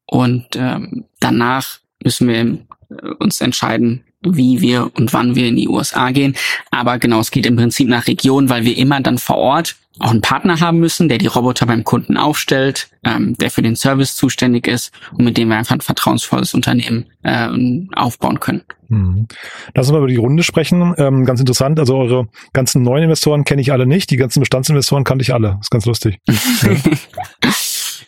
Und 0.05 0.57
ähm, 0.57 1.05
danach 1.21 1.79
müssen 2.03 2.27
wir 2.27 2.41
äh, 2.41 3.11
uns 3.21 3.41
entscheiden, 3.41 4.03
wie 4.23 4.61
wir 4.61 4.91
und 4.95 5.13
wann 5.13 5.37
wir 5.37 5.47
in 5.47 5.57
die 5.57 5.69
USA 5.69 6.11
gehen. 6.11 6.35
Aber 6.71 6.99
genau, 6.99 7.21
es 7.21 7.31
geht 7.31 7.47
im 7.47 7.57
Prinzip 7.57 7.89
nach 7.89 8.07
Region, 8.07 8.49
weil 8.49 8.65
wir 8.65 8.77
immer 8.77 9.01
dann 9.01 9.19
vor 9.19 9.37
Ort 9.37 9.77
auch 10.01 10.11
einen 10.11 10.21
Partner 10.21 10.61
haben 10.61 10.79
müssen, 10.79 11.09
der 11.09 11.19
die 11.19 11.27
Roboter 11.27 11.67
beim 11.67 11.83
Kunden 11.85 12.17
aufstellt, 12.17 12.89
ähm, 13.05 13.37
der 13.39 13.51
für 13.51 13.63
den 13.63 13.75
Service 13.75 14.15
zuständig 14.15 14.67
ist 14.69 14.93
und 15.13 15.25
mit 15.25 15.37
dem 15.37 15.49
wir 15.49 15.57
einfach 15.57 15.75
ein 15.75 15.81
vertrauensvolles 15.81 16.55
Unternehmen 16.55 17.07
äh, 17.23 17.49
aufbauen 17.97 18.39
können. 18.39 18.63
Mhm. 18.89 19.27
Lass 19.75 19.87
uns 19.87 19.93
mal 19.93 19.99
über 19.99 20.07
die 20.07 20.17
Runde 20.17 20.43
sprechen. 20.43 20.95
Ähm, 20.99 21.25
ganz 21.25 21.41
interessant. 21.41 21.79
Also 21.79 21.97
eure 21.97 22.29
ganzen 22.53 22.83
neuen 22.83 23.05
Investoren 23.05 23.45
kenne 23.45 23.61
ich 23.61 23.73
alle 23.73 23.87
nicht. 23.87 24.11
Die 24.11 24.17
ganzen 24.17 24.41
Bestandsinvestoren 24.41 25.05
kannte 25.05 25.23
ich 25.23 25.35
alle. 25.35 25.49
Das 25.49 25.67
ist 25.67 25.71
ganz 25.71 25.87
lustig. 25.87 26.21
ja. 26.29 27.51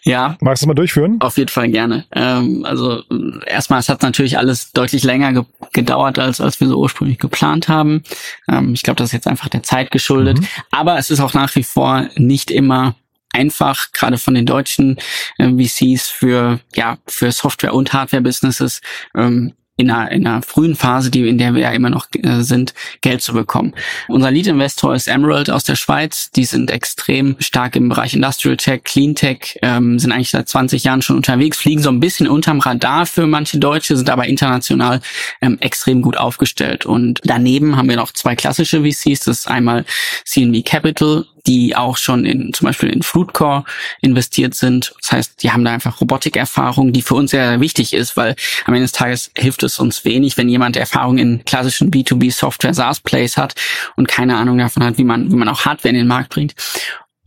Ja. 0.02 0.36
Magst 0.40 0.62
du 0.62 0.66
mal 0.66 0.74
durchführen? 0.74 1.16
Auf 1.20 1.36
jeden 1.36 1.50
Fall 1.50 1.68
gerne. 1.68 2.04
Ähm, 2.12 2.64
also 2.64 3.02
erstmal, 3.46 3.80
es 3.80 3.88
hat 3.88 4.02
natürlich 4.02 4.38
alles 4.38 4.72
deutlich 4.72 5.04
länger 5.04 5.32
ge 5.32 5.44
gedauert, 5.72 6.18
als, 6.18 6.40
als 6.40 6.58
wir 6.60 6.66
so 6.66 6.78
ursprünglich 6.78 7.18
geplant 7.18 7.68
haben. 7.68 8.02
Ähm, 8.48 8.74
ich 8.74 8.82
glaube, 8.82 8.96
das 8.96 9.10
ist 9.10 9.12
jetzt 9.12 9.28
einfach 9.28 9.48
der 9.48 9.62
Zeit 9.62 9.90
geschuldet. 9.90 10.40
Mhm. 10.40 10.46
Aber 10.72 10.98
es 10.98 11.10
ist 11.10 11.20
auch 11.20 11.34
nach 11.34 11.54
wie 11.54 11.62
vor 11.62 12.08
nicht 12.16 12.50
immer 12.50 12.96
einfach, 13.32 13.92
gerade 13.92 14.18
von 14.18 14.34
den 14.34 14.46
deutschen 14.46 14.98
äh, 15.38 15.48
VCs 15.48 16.08
für 16.08 16.60
ja 16.74 16.98
für 17.06 17.30
Software 17.30 17.74
und 17.74 17.92
Hardware 17.92 18.22
Businesses 18.22 18.80
ähm, 19.14 19.52
in 19.76 19.90
einer, 19.90 20.10
in 20.10 20.26
einer 20.26 20.42
frühen 20.42 20.76
Phase, 20.76 21.10
die 21.10 21.26
in 21.28 21.38
der 21.38 21.54
wir 21.54 21.62
ja 21.62 21.70
immer 21.70 21.90
noch 21.90 22.06
äh, 22.22 22.42
sind, 22.42 22.74
Geld 23.00 23.22
zu 23.22 23.32
bekommen. 23.32 23.74
Unser 24.08 24.30
Lead-Investor 24.30 24.94
ist 24.94 25.08
Emerald 25.08 25.50
aus 25.50 25.64
der 25.64 25.76
Schweiz. 25.76 26.30
Die 26.30 26.44
sind 26.44 26.70
extrem 26.70 27.36
stark 27.38 27.76
im 27.76 27.88
Bereich 27.88 28.14
Industrial 28.14 28.56
Tech, 28.56 28.84
Clean 28.84 29.14
Tech, 29.14 29.58
ähm, 29.62 29.98
sind 29.98 30.12
eigentlich 30.12 30.30
seit 30.30 30.48
20 30.48 30.84
Jahren 30.84 31.02
schon 31.02 31.16
unterwegs, 31.16 31.56
fliegen 31.56 31.82
so 31.82 31.90
ein 31.90 32.00
bisschen 32.00 32.28
unterm 32.28 32.60
Radar 32.60 33.06
für 33.06 33.26
manche 33.26 33.58
Deutsche, 33.58 33.96
sind 33.96 34.10
aber 34.10 34.26
international 34.26 35.00
ähm, 35.40 35.58
extrem 35.60 36.02
gut 36.02 36.16
aufgestellt. 36.16 36.84
Und 36.84 37.20
daneben 37.24 37.76
haben 37.76 37.88
wir 37.88 37.96
noch 37.96 38.12
zwei 38.12 38.36
klassische 38.36 38.82
VCs. 38.82 39.20
Das 39.24 39.40
ist 39.40 39.48
einmal 39.48 39.84
CNV 40.24 40.62
Capital, 40.64 41.24
die 41.46 41.76
auch 41.76 41.96
schon 41.96 42.24
in 42.24 42.52
zum 42.52 42.66
Beispiel 42.66 42.90
in 42.90 43.02
Fruitcore 43.02 43.64
investiert 44.00 44.54
sind. 44.54 44.92
Das 45.00 45.12
heißt, 45.12 45.42
die 45.42 45.50
haben 45.50 45.64
da 45.64 45.72
einfach 45.72 46.00
Robotikerfahrung, 46.00 46.92
die 46.92 47.02
für 47.02 47.14
uns 47.14 47.30
sehr 47.30 47.60
wichtig 47.60 47.92
ist, 47.92 48.16
weil 48.16 48.36
am 48.64 48.74
Ende 48.74 48.84
des 48.84 48.92
Tages 48.92 49.30
hilft 49.36 49.62
es 49.62 49.78
uns 49.78 50.04
wenig, 50.04 50.36
wenn 50.36 50.48
jemand 50.48 50.76
Erfahrung 50.76 51.18
in 51.18 51.44
klassischen 51.44 51.90
B2B 51.90 52.32
Software 52.32 52.74
SaaS 52.74 53.00
Plays 53.00 53.36
hat 53.36 53.54
und 53.96 54.08
keine 54.08 54.36
Ahnung 54.36 54.58
davon 54.58 54.84
hat, 54.84 54.98
wie 54.98 55.04
man 55.04 55.30
wie 55.30 55.36
man 55.36 55.48
auch 55.48 55.64
Hardware 55.64 55.90
in 55.90 55.96
den 55.96 56.06
Markt 56.06 56.30
bringt 56.30 56.54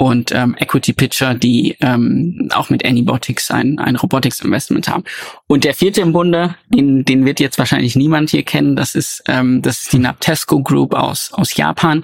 und 0.04 0.34
ähm, 0.34 0.56
Equity 0.60 0.92
Pitcher, 0.92 1.34
die 1.34 1.78
ähm, 1.80 2.50
auch 2.54 2.70
mit 2.70 2.86
Anybotics 2.86 3.52
ein, 3.52 3.80
ein 3.80 3.96
Robotics 3.96 4.42
Investment 4.42 4.90
haben. 4.90 5.06
Und 5.48 5.64
der 5.64 5.74
vierte 5.74 6.02
im 6.02 6.12
Bunde, 6.12 6.56
den, 6.68 7.06
den 7.06 7.26
wird 7.26 7.40
jetzt 7.40 7.58
wahrscheinlich 7.58 7.96
niemand 7.96 8.30
hier 8.30 8.44
kennen, 8.44 8.76
das 8.76 8.96
ist, 8.96 9.24
ähm, 9.28 9.62
das 9.62 9.84
ist 9.84 9.94
die 9.94 10.00
Naptesco 10.00 10.62
Group 10.62 10.94
aus, 10.94 11.32
aus 11.32 11.56
Japan. 11.56 12.04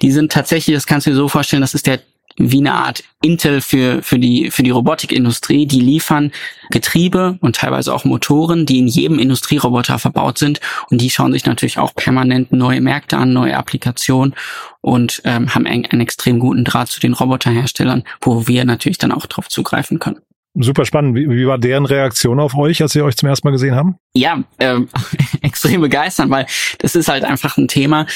Die 0.00 0.12
sind 0.12 0.30
tatsächlich, 0.30 0.76
das 0.76 0.86
kannst 0.86 1.08
du 1.08 1.10
dir 1.10 1.16
so 1.16 1.28
vorstellen, 1.28 1.62
das 1.62 1.74
ist 1.74 1.88
der 1.88 2.00
wie 2.40 2.58
eine 2.58 2.74
Art 2.74 3.04
Intel 3.22 3.60
für, 3.60 4.02
für 4.02 4.18
die, 4.18 4.50
für 4.50 4.62
die 4.62 4.70
Robotikindustrie. 4.70 5.66
Die 5.66 5.80
liefern 5.80 6.32
Getriebe 6.70 7.38
und 7.40 7.56
teilweise 7.56 7.94
auch 7.94 8.04
Motoren, 8.04 8.64
die 8.64 8.78
in 8.78 8.88
jedem 8.88 9.18
Industrieroboter 9.18 9.98
verbaut 9.98 10.38
sind. 10.38 10.60
Und 10.90 11.00
die 11.00 11.10
schauen 11.10 11.32
sich 11.32 11.44
natürlich 11.44 11.78
auch 11.78 11.94
permanent 11.94 12.52
neue 12.52 12.80
Märkte 12.80 13.18
an, 13.18 13.32
neue 13.32 13.56
Applikationen 13.56 14.34
und 14.80 15.20
ähm, 15.24 15.54
haben 15.54 15.66
einen, 15.66 15.86
einen 15.86 16.00
extrem 16.00 16.38
guten 16.38 16.64
Draht 16.64 16.88
zu 16.88 17.00
den 17.00 17.12
Roboterherstellern, 17.12 18.04
wo 18.20 18.46
wir 18.46 18.64
natürlich 18.64 18.98
dann 18.98 19.12
auch 19.12 19.26
drauf 19.26 19.48
zugreifen 19.48 19.98
können. 19.98 20.20
Super 20.54 20.84
spannend. 20.84 21.14
Wie, 21.14 21.28
wie 21.28 21.46
war 21.46 21.58
deren 21.58 21.86
Reaktion 21.86 22.40
auf 22.40 22.56
euch, 22.56 22.82
als 22.82 22.92
sie 22.92 23.02
euch 23.02 23.16
zum 23.16 23.28
ersten 23.28 23.46
Mal 23.46 23.52
gesehen 23.52 23.76
haben? 23.76 23.96
Ja, 24.14 24.42
ähm, 24.58 24.88
extrem 25.42 25.80
begeistert, 25.80 26.28
weil 26.28 26.46
das 26.78 26.96
ist 26.96 27.08
halt 27.08 27.24
einfach 27.24 27.56
ein 27.56 27.68
Thema. 27.68 28.06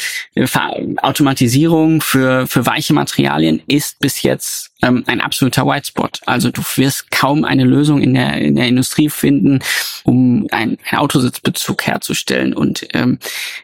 Automatisierung 1.00 2.00
für, 2.00 2.48
für 2.48 2.66
weiche 2.66 2.92
Materialien 2.92 3.62
ist 3.68 4.00
bis 4.00 4.22
jetzt 4.22 4.72
ähm, 4.84 5.02
ein 5.06 5.20
absoluter 5.20 5.66
Whitespot. 5.66 6.20
Also 6.26 6.50
du 6.50 6.62
wirst 6.76 7.10
kaum 7.10 7.44
eine 7.44 7.64
Lösung 7.64 8.02
in 8.02 8.14
der, 8.14 8.34
in 8.38 8.56
der 8.56 8.68
Industrie 8.68 9.08
finden, 9.08 9.60
um 10.04 10.46
einen, 10.50 10.78
einen 10.90 11.00
Autositzbezug 11.00 11.86
herzustellen. 11.86 12.54
Und 12.54 12.86
ähm, 12.92 13.18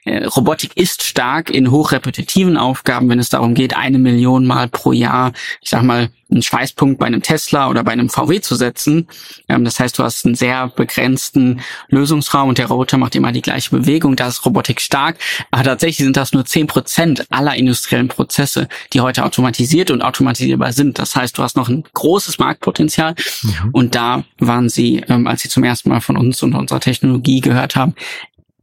äh, 0.05 0.25
Robotik 0.25 0.77
ist 0.77 1.03
stark 1.03 1.50
in 1.50 1.71
hochrepetitiven 1.71 2.57
Aufgaben, 2.57 3.09
wenn 3.09 3.19
es 3.19 3.29
darum 3.29 3.55
geht, 3.55 3.77
eine 3.77 3.99
Million 3.99 4.47
Mal 4.47 4.69
pro 4.69 4.93
Jahr, 4.93 5.33
ich 5.61 5.71
sag 5.71 5.83
mal, 5.83 6.09
einen 6.31 6.43
Schweißpunkt 6.43 6.99
bei 6.99 7.07
einem 7.07 7.23
Tesla 7.23 7.69
oder 7.69 7.83
bei 7.83 7.93
einem 7.93 8.09
VW 8.09 8.41
zu 8.41 8.55
setzen. 8.55 9.09
Ähm, 9.49 9.65
das 9.65 9.81
heißt, 9.81 9.99
du 9.99 10.05
hast 10.05 10.25
einen 10.25 10.35
sehr 10.35 10.69
begrenzten 10.69 11.61
Lösungsraum 11.89 12.49
und 12.49 12.59
der 12.59 12.67
Roboter 12.67 12.99
macht 12.99 13.15
immer 13.15 13.33
die 13.33 13.43
gleiche 13.43 13.71
Bewegung. 13.71 14.17
Da 14.17 14.29
ist 14.29 14.45
Robotik 14.45 14.81
stark. 14.81 15.17
Aber 15.50 15.65
tatsächlich 15.65 16.05
sind 16.05 16.17
das 16.17 16.33
nur 16.33 16.45
zehn 16.45 16.67
Prozent 16.67 17.27
aller 17.31 17.55
industriellen 17.55 18.09
Prozesse, 18.09 18.69
die 18.93 19.00
heute 19.00 19.25
automatisiert 19.25 19.91
und 19.91 20.03
automatisierbar 20.03 20.73
sind. 20.73 20.99
Das 20.99 21.10
heißt, 21.17 21.37
du 21.37 21.43
hast 21.43 21.57
noch 21.57 21.69
ein 21.69 21.85
großes 21.95 22.38
Marktpotenzial. 22.38 23.14
Mhm. 23.43 23.71
Und 23.73 23.95
da 23.95 24.25
waren 24.38 24.69
sie, 24.69 25.05
ähm, 25.09 25.26
als 25.26 25.43
sie 25.43 25.49
zum 25.49 25.64
ersten 25.64 25.88
Mal 25.88 26.00
von 26.00 26.17
uns 26.17 26.43
und 26.43 26.55
unserer 26.55 26.81
Technologie 26.81 27.40
gehört 27.40 27.76
haben, 27.76 27.95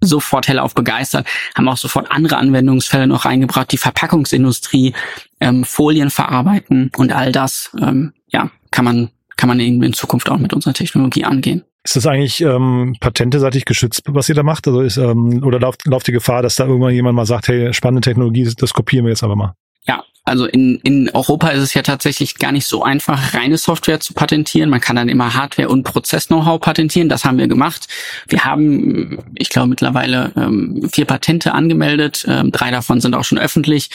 sofort 0.01 0.47
hellauf 0.47 0.75
begeistert, 0.75 1.27
haben 1.55 1.67
auch 1.67 1.77
sofort 1.77 2.11
andere 2.11 2.37
Anwendungsfälle 2.37 3.07
noch 3.07 3.25
reingebracht, 3.25 3.71
die 3.71 3.77
Verpackungsindustrie, 3.77 4.93
ähm, 5.39 5.63
Folien 5.63 6.09
verarbeiten 6.09 6.91
und 6.95 7.11
all 7.11 7.31
das, 7.31 7.71
ähm, 7.81 8.13
ja, 8.31 8.51
kann 8.71 8.85
man, 8.85 9.09
kann 9.37 9.47
man 9.47 9.59
in 9.59 9.93
Zukunft 9.93 10.29
auch 10.29 10.37
mit 10.37 10.53
unserer 10.53 10.73
Technologie 10.73 11.25
angehen. 11.25 11.63
Ist 11.83 11.95
das 11.95 12.05
eigentlich 12.05 12.41
ähm, 12.41 12.97
patenteseitig 12.99 13.63
geschützt, 13.63 14.03
was 14.07 14.27
ihr 14.27 14.35
da 14.35 14.43
macht? 14.43 14.67
Also 14.67 14.81
ist, 14.81 14.97
ähm, 14.97 15.41
oder 15.43 15.59
lauft, 15.59 15.85
lauft 15.85 16.07
die 16.07 16.11
Gefahr, 16.11 16.41
dass 16.41 16.55
da 16.55 16.65
irgendwann 16.65 16.93
jemand 16.93 17.15
mal 17.15 17.25
sagt, 17.25 17.47
hey, 17.47 17.73
spannende 17.73 18.01
Technologie, 18.01 18.43
das 18.57 18.73
kopieren 18.73 19.05
wir 19.05 19.11
jetzt 19.11 19.23
aber 19.23 19.37
mal? 19.37 19.55
Also 20.27 20.45
in, 20.45 20.79
in 20.83 21.09
Europa 21.13 21.49
ist 21.49 21.63
es 21.63 21.73
ja 21.73 21.81
tatsächlich 21.81 22.37
gar 22.37 22.51
nicht 22.51 22.67
so 22.67 22.83
einfach, 22.83 23.33
reine 23.33 23.57
Software 23.57 23.99
zu 23.99 24.13
patentieren. 24.13 24.69
Man 24.69 24.81
kann 24.81 24.95
dann 24.95 25.09
immer 25.09 25.33
Hardware 25.33 25.69
und 25.69 25.83
Prozess-Know-how 25.83 26.59
patentieren. 26.59 27.09
Das 27.09 27.25
haben 27.25 27.37
wir 27.37 27.47
gemacht. 27.47 27.87
Wir 28.27 28.45
haben, 28.45 29.19
ich 29.35 29.49
glaube, 29.49 29.69
mittlerweile 29.69 30.33
ähm, 30.35 30.89
vier 30.91 31.05
Patente 31.05 31.53
angemeldet. 31.53 32.25
Ähm, 32.27 32.51
drei 32.51 32.71
davon 32.71 33.01
sind 33.01 33.15
auch 33.15 33.23
schon 33.23 33.37
öffentlich. 33.37 33.89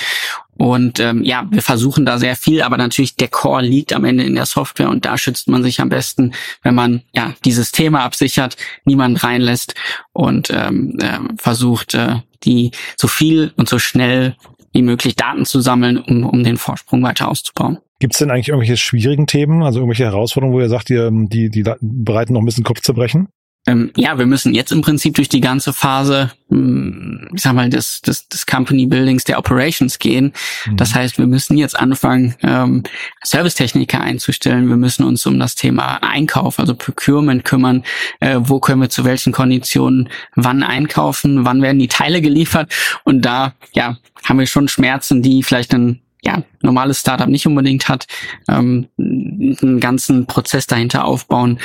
Und 0.57 1.01
ähm, 1.01 1.23
ja, 1.25 1.47
wir 1.51 1.63
versuchen 1.63 2.05
da 2.05 2.19
sehr 2.19 2.37
viel, 2.37 2.63
aber 2.63 2.77
natürlich 2.77 3.17
der 3.17 3.29
Core 3.29 3.63
liegt 3.63 3.93
am 3.93 4.05
Ende 4.05 4.25
in 4.25 4.35
der 4.35 4.47
Software 4.47 4.91
und 4.91 5.05
da 5.05 5.17
schützt 5.17 5.49
man 5.49 5.63
sich 5.63 5.81
am 5.81 5.89
besten, 5.89 6.35
wenn 6.63 6.75
man 6.75 7.03
ja 7.15 7.35
dieses 7.45 7.73
Thema 7.73 8.03
absichert, 8.03 8.57
niemand 8.85 9.25
reinlässt 9.25 9.75
und 10.13 10.51
ähm, 10.51 10.99
äh, 11.01 11.19
versucht, 11.37 11.95
äh, 11.95 12.17
die 12.45 12.71
so 12.97 13.09
viel 13.09 13.53
und 13.57 13.69
so 13.69 13.79
schnell 13.79 14.37
wie 14.73 14.83
möglich 14.83 15.17
Daten 15.17 15.45
zu 15.45 15.61
sammeln, 15.61 15.99
um, 15.99 16.25
um 16.25 16.45
den 16.45 16.57
Vorsprung 16.57 17.03
weiter 17.03 17.29
auszubauen. 17.29 17.79
Gibt 17.99 18.15
es 18.15 18.19
denn 18.19 18.31
eigentlich 18.31 18.49
irgendwelche 18.49 18.77
schwierigen 18.77 19.27
Themen, 19.27 19.63
also 19.63 19.79
irgendwelche 19.79 20.05
Herausforderungen, 20.05 20.57
wo 20.57 20.61
ihr 20.61 20.69
sagt, 20.69 20.91
ihr, 20.91 21.11
die, 21.13 21.51
die 21.51 21.63
bereiten 21.81 22.33
noch 22.33 22.41
ein 22.41 22.47
bisschen 22.47 22.65
Kopf 22.65 22.81
zu 22.81 22.95
brechen? 22.95 23.29
Ähm, 23.65 23.93
ja, 23.97 24.19
wir 24.19 24.27
müssen 24.27 24.55
jetzt 24.55 24.73
im 24.73 24.83
Prinzip 24.83 25.15
durch 25.15 25.29
die 25.29 25.41
ganze 25.41 25.73
Phase, 25.73 26.33
hm, 26.49 27.29
ich 27.33 27.43
sag 27.43 27.53
mal, 27.55 27.71
des, 27.71 28.01
des, 28.01 28.29
des 28.29 28.45
Company 28.47 28.87
Buildings, 28.87 29.23
der 29.23 29.39
Operations 29.39 30.01
gehen. 30.01 30.33
Mhm. 30.67 30.77
Das 30.77 30.95
heißt, 30.95 31.19
wir 31.19 31.29
müssen 31.29 31.57
jetzt 31.57 31.79
anfangen, 31.79 32.35
ähm, 32.43 32.83
Servicetechniker 33.23 34.01
einzustellen. 34.01 34.69
Wir 34.69 34.77
müssen 34.77 35.05
uns 35.05 35.25
um 35.27 35.39
das 35.39 35.55
Thema 35.55 36.03
Einkauf, 36.03 36.59
also 36.59 36.75
Procurement 36.75 37.45
kümmern. 37.45 37.85
Äh, 38.19 38.41
wo 38.41 38.59
können 38.59 38.81
wir 38.81 38.91
zu 38.91 39.05
welchen 39.05 39.33
Konditionen 39.33 40.09
wann 40.35 40.65
einkaufen? 40.65 41.45
Wann 41.45 41.63
werden 41.63 41.79
die 41.79 41.89
Teile 41.89 42.21
geliefert? 42.21 42.73
Und 43.05 43.23
da, 43.25 43.55
ja, 43.75 43.97
haben 44.25 44.41
wir 44.41 44.47
schon 44.47 44.67
Schmerzen, 44.67 45.23
die 45.23 45.45
vielleicht 45.45 45.73
ein 45.73 46.03
ja, 46.25 46.43
normales 46.63 47.01
Startup 47.01 47.29
nicht 47.29 47.47
unbedingt 47.47 47.89
hat, 47.89 48.07
ähm, 48.49 48.89
einen 48.99 49.81
ganzen 49.81 50.27
Prozess 50.27 50.67
dahinter 50.67 51.05
aufbauen, 51.05 51.59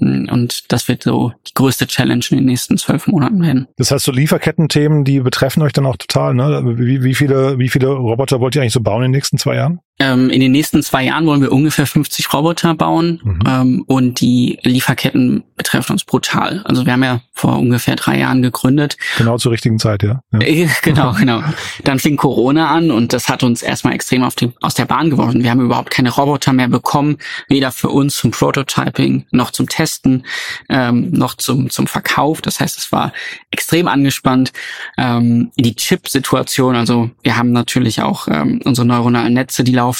und 0.00 0.72
das 0.72 0.88
wird 0.88 1.04
so 1.04 1.32
die 1.46 1.54
größte 1.54 1.86
Challenge 1.86 2.24
in 2.30 2.38
den 2.38 2.46
nächsten 2.46 2.76
zwölf 2.78 3.06
Monaten 3.06 3.42
werden. 3.42 3.68
Das 3.76 3.90
heißt, 3.90 4.04
so 4.04 4.12
Lieferkettenthemen, 4.12 5.04
die 5.04 5.20
betreffen 5.20 5.62
euch 5.62 5.72
dann 5.72 5.86
auch 5.86 5.96
total, 5.96 6.34
ne? 6.34 6.62
Wie, 6.78 7.02
wie 7.02 7.14
viele, 7.14 7.58
wie 7.58 7.68
viele 7.68 7.88
Roboter 7.88 8.40
wollt 8.40 8.56
ihr 8.56 8.62
eigentlich 8.62 8.72
so 8.72 8.80
bauen 8.80 9.04
in 9.04 9.12
den 9.12 9.18
nächsten 9.18 9.38
zwei 9.38 9.56
Jahren? 9.56 9.80
Ähm, 10.04 10.28
in 10.28 10.40
den 10.40 10.52
nächsten 10.52 10.82
zwei 10.82 11.04
Jahren 11.04 11.24
wollen 11.26 11.40
wir 11.40 11.50
ungefähr 11.50 11.86
50 11.86 12.32
Roboter 12.32 12.74
bauen 12.74 13.20
mhm. 13.22 13.38
ähm, 13.46 13.84
und 13.86 14.20
die 14.20 14.58
Lieferketten 14.62 15.44
betreffen 15.56 15.92
uns 15.92 16.04
brutal. 16.04 16.62
Also 16.64 16.84
wir 16.84 16.92
haben 16.92 17.02
ja 17.02 17.20
vor 17.32 17.58
ungefähr 17.58 17.96
drei 17.96 18.18
Jahren 18.18 18.42
gegründet. 18.42 18.98
Genau 19.16 19.38
zur 19.38 19.52
richtigen 19.52 19.78
Zeit, 19.78 20.02
ja. 20.02 20.20
ja. 20.32 20.40
Äh, 20.40 20.68
genau, 20.82 21.14
genau. 21.14 21.42
Dann 21.84 21.98
fing 21.98 22.16
Corona 22.16 22.68
an 22.68 22.90
und 22.90 23.14
das 23.14 23.28
hat 23.28 23.42
uns 23.42 23.62
erstmal 23.62 23.94
extrem 23.94 24.22
auf 24.24 24.34
die, 24.34 24.52
aus 24.60 24.74
der 24.74 24.84
Bahn 24.84 25.08
geworfen. 25.08 25.42
Wir 25.42 25.50
haben 25.50 25.62
überhaupt 25.62 25.90
keine 25.90 26.10
Roboter 26.10 26.52
mehr 26.52 26.68
bekommen, 26.68 27.16
weder 27.48 27.72
für 27.72 27.88
uns 27.88 28.16
zum 28.16 28.30
Prototyping 28.30 29.24
noch 29.30 29.52
zum 29.52 29.68
Testen, 29.68 30.26
ähm, 30.68 31.12
noch 31.12 31.34
zum, 31.34 31.70
zum 31.70 31.86
Verkauf. 31.86 32.42
Das 32.42 32.60
heißt, 32.60 32.76
es 32.76 32.92
war 32.92 33.12
extrem 33.50 33.88
angespannt. 33.88 34.52
Ähm, 34.98 35.50
die 35.56 35.74
Chip-Situation, 35.74 36.76
also 36.76 37.10
wir 37.22 37.38
haben 37.38 37.52
natürlich 37.52 38.02
auch 38.02 38.28
ähm, 38.28 38.60
unsere 38.64 38.86
neuronalen 38.86 39.32
Netze, 39.32 39.64
die 39.64 39.72
laufen 39.72 39.93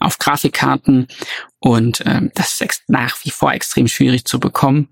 auf 0.00 0.18
Grafikkarten 0.18 1.06
und 1.58 2.02
ähm, 2.06 2.30
das 2.34 2.60
ist 2.60 2.82
nach 2.88 3.16
wie 3.24 3.30
vor 3.30 3.52
extrem 3.52 3.88
schwierig 3.88 4.24
zu 4.24 4.40
bekommen. 4.40 4.88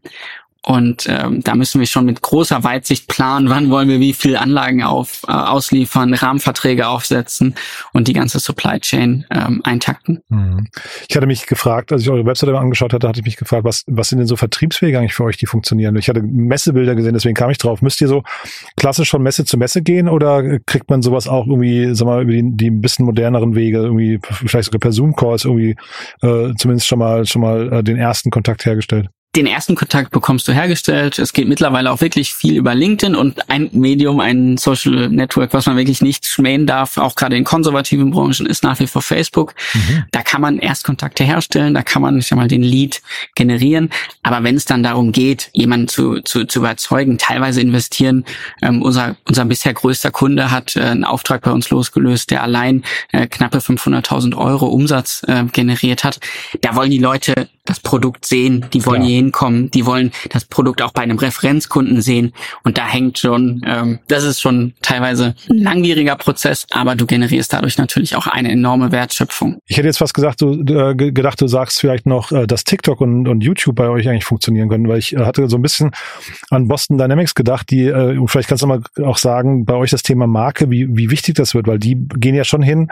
Und 0.62 1.06
ähm, 1.08 1.40
da 1.42 1.54
müssen 1.54 1.80
wir 1.80 1.86
schon 1.86 2.04
mit 2.04 2.20
großer 2.20 2.62
Weitsicht 2.62 3.08
planen, 3.08 3.48
wann 3.48 3.70
wollen 3.70 3.88
wir 3.88 3.98
wie 3.98 4.12
viel 4.12 4.36
Anlagen 4.36 4.82
auf, 4.82 5.22
äh, 5.26 5.32
ausliefern, 5.32 6.12
Rahmenverträge 6.12 6.86
aufsetzen 6.86 7.54
und 7.94 8.08
die 8.08 8.12
ganze 8.12 8.40
Supply 8.40 8.78
Chain 8.78 9.24
ähm, 9.30 9.62
eintakten. 9.64 10.20
Mhm. 10.28 10.68
Ich 11.08 11.16
hatte 11.16 11.26
mich 11.26 11.46
gefragt, 11.46 11.92
als 11.92 12.02
ich 12.02 12.10
eure 12.10 12.26
Webseite 12.26 12.58
angeschaut 12.58 12.92
hatte, 12.92 13.08
hatte 13.08 13.20
ich 13.20 13.24
mich 13.24 13.36
gefragt, 13.36 13.64
was, 13.64 13.84
was 13.86 14.10
sind 14.10 14.18
denn 14.18 14.26
so 14.26 14.36
Vertriebswege 14.36 14.98
eigentlich 14.98 15.14
für 15.14 15.24
euch, 15.24 15.38
die 15.38 15.46
funktionieren? 15.46 15.96
Ich 15.96 16.10
hatte 16.10 16.22
Messebilder 16.22 16.94
gesehen, 16.94 17.14
deswegen 17.14 17.34
kam 17.34 17.50
ich 17.50 17.58
drauf. 17.58 17.80
Müsst 17.80 18.00
ihr 18.02 18.08
so 18.08 18.22
klassisch 18.76 19.10
von 19.10 19.22
Messe 19.22 19.46
zu 19.46 19.56
Messe 19.56 19.80
gehen 19.80 20.08
oder 20.08 20.58
kriegt 20.66 20.90
man 20.90 21.00
sowas 21.00 21.26
auch 21.26 21.46
irgendwie, 21.46 21.94
sag 21.94 22.04
mal, 22.04 22.22
über 22.22 22.32
die, 22.32 22.42
die 22.44 22.70
ein 22.70 22.82
bisschen 22.82 23.06
moderneren 23.06 23.54
Wege, 23.54 23.78
irgendwie 23.78 24.18
vielleicht 24.22 24.66
sogar 24.66 24.80
per 24.80 24.92
Zoom-Calls 24.92 25.46
irgendwie 25.46 25.76
äh, 26.20 26.54
zumindest 26.58 26.86
schon 26.86 26.98
mal 26.98 27.24
schon 27.24 27.40
mal 27.40 27.72
äh, 27.72 27.82
den 27.82 27.96
ersten 27.96 28.30
Kontakt 28.30 28.66
hergestellt? 28.66 29.08
Den 29.36 29.46
ersten 29.46 29.76
Kontakt 29.76 30.10
bekommst 30.10 30.48
du 30.48 30.52
hergestellt. 30.52 31.20
Es 31.20 31.32
geht 31.32 31.46
mittlerweile 31.46 31.92
auch 31.92 32.00
wirklich 32.00 32.34
viel 32.34 32.56
über 32.56 32.74
LinkedIn 32.74 33.14
und 33.14 33.48
ein 33.48 33.70
Medium, 33.72 34.18
ein 34.18 34.56
Social 34.56 35.08
Network, 35.08 35.54
was 35.54 35.66
man 35.66 35.76
wirklich 35.76 36.02
nicht 36.02 36.26
schmähen 36.26 36.66
darf, 36.66 36.98
auch 36.98 37.14
gerade 37.14 37.36
in 37.36 37.44
konservativen 37.44 38.10
Branchen, 38.10 38.46
ist 38.46 38.64
nach 38.64 38.80
wie 38.80 38.88
vor 38.88 39.02
Facebook. 39.02 39.54
Mhm. 39.72 40.04
Da 40.10 40.22
kann 40.22 40.40
man 40.40 40.58
Erstkontakte 40.58 41.22
herstellen, 41.22 41.74
da 41.74 41.82
kann 41.82 42.02
man, 42.02 42.18
ich 42.18 42.26
sag 42.26 42.36
mal, 42.36 42.48
den 42.48 42.64
Lead 42.64 43.02
generieren. 43.36 43.90
Aber 44.24 44.42
wenn 44.42 44.56
es 44.56 44.64
dann 44.64 44.82
darum 44.82 45.12
geht, 45.12 45.50
jemanden 45.52 45.86
zu, 45.86 46.20
zu, 46.22 46.44
zu 46.46 46.58
überzeugen, 46.58 47.16
teilweise 47.16 47.60
investieren, 47.60 48.24
ähm, 48.62 48.82
unser, 48.82 49.16
unser 49.28 49.44
bisher 49.44 49.74
größter 49.74 50.10
Kunde 50.10 50.50
hat 50.50 50.74
äh, 50.74 50.80
einen 50.80 51.04
Auftrag 51.04 51.42
bei 51.42 51.52
uns 51.52 51.70
losgelöst, 51.70 52.32
der 52.32 52.42
allein 52.42 52.82
äh, 53.12 53.28
knappe 53.28 53.58
500.000 53.58 54.36
Euro 54.36 54.66
Umsatz 54.66 55.22
äh, 55.28 55.44
generiert 55.44 56.02
hat. 56.02 56.18
Da 56.62 56.74
wollen 56.74 56.90
die 56.90 56.98
Leute 56.98 57.48
das 57.64 57.80
Produkt 57.80 58.24
sehen, 58.24 58.66
die 58.72 58.84
wollen 58.86 59.02
ja. 59.02 59.08
hier 59.08 59.16
hinkommen, 59.16 59.70
die 59.70 59.86
wollen 59.86 60.12
das 60.30 60.44
Produkt 60.44 60.82
auch 60.82 60.92
bei 60.92 61.02
einem 61.02 61.18
Referenzkunden 61.18 62.00
sehen 62.00 62.32
und 62.64 62.78
da 62.78 62.86
hängt 62.86 63.18
schon, 63.18 63.62
ähm, 63.66 63.98
das 64.08 64.24
ist 64.24 64.40
schon 64.40 64.74
teilweise 64.82 65.34
ein 65.48 65.58
langwieriger 65.58 66.16
Prozess, 66.16 66.66
aber 66.70 66.94
du 66.94 67.06
generierst 67.06 67.52
dadurch 67.52 67.78
natürlich 67.78 68.16
auch 68.16 68.26
eine 68.26 68.50
enorme 68.50 68.92
Wertschöpfung. 68.92 69.58
Ich 69.66 69.76
hätte 69.76 69.86
jetzt 69.86 69.98
fast 69.98 70.14
gesagt, 70.14 70.40
du 70.40 70.62
äh, 70.62 70.94
gedacht, 70.94 71.40
du 71.40 71.46
sagst 71.46 71.80
vielleicht 71.80 72.06
noch, 72.06 72.32
äh, 72.32 72.46
dass 72.46 72.64
TikTok 72.64 73.00
und, 73.00 73.28
und 73.28 73.42
YouTube 73.42 73.76
bei 73.76 73.88
euch 73.88 74.08
eigentlich 74.08 74.24
funktionieren 74.24 74.68
können, 74.68 74.88
weil 74.88 74.98
ich 74.98 75.14
äh, 75.14 75.24
hatte 75.24 75.48
so 75.48 75.56
ein 75.56 75.62
bisschen 75.62 75.90
an 76.50 76.66
Boston 76.66 76.98
Dynamics 76.98 77.34
gedacht, 77.34 77.70
die 77.70 77.84
äh, 77.84 78.18
und 78.18 78.28
vielleicht 78.28 78.48
kannst 78.48 78.62
du 78.62 78.66
mal 78.66 78.82
auch 79.04 79.18
sagen, 79.18 79.64
bei 79.64 79.74
euch 79.74 79.90
das 79.90 80.02
Thema 80.02 80.26
Marke, 80.26 80.70
wie 80.70 80.88
wie 80.96 81.10
wichtig 81.10 81.34
das 81.34 81.54
wird, 81.54 81.66
weil 81.66 81.78
die 81.78 81.96
gehen 82.16 82.34
ja 82.34 82.44
schon 82.44 82.62
hin 82.62 82.88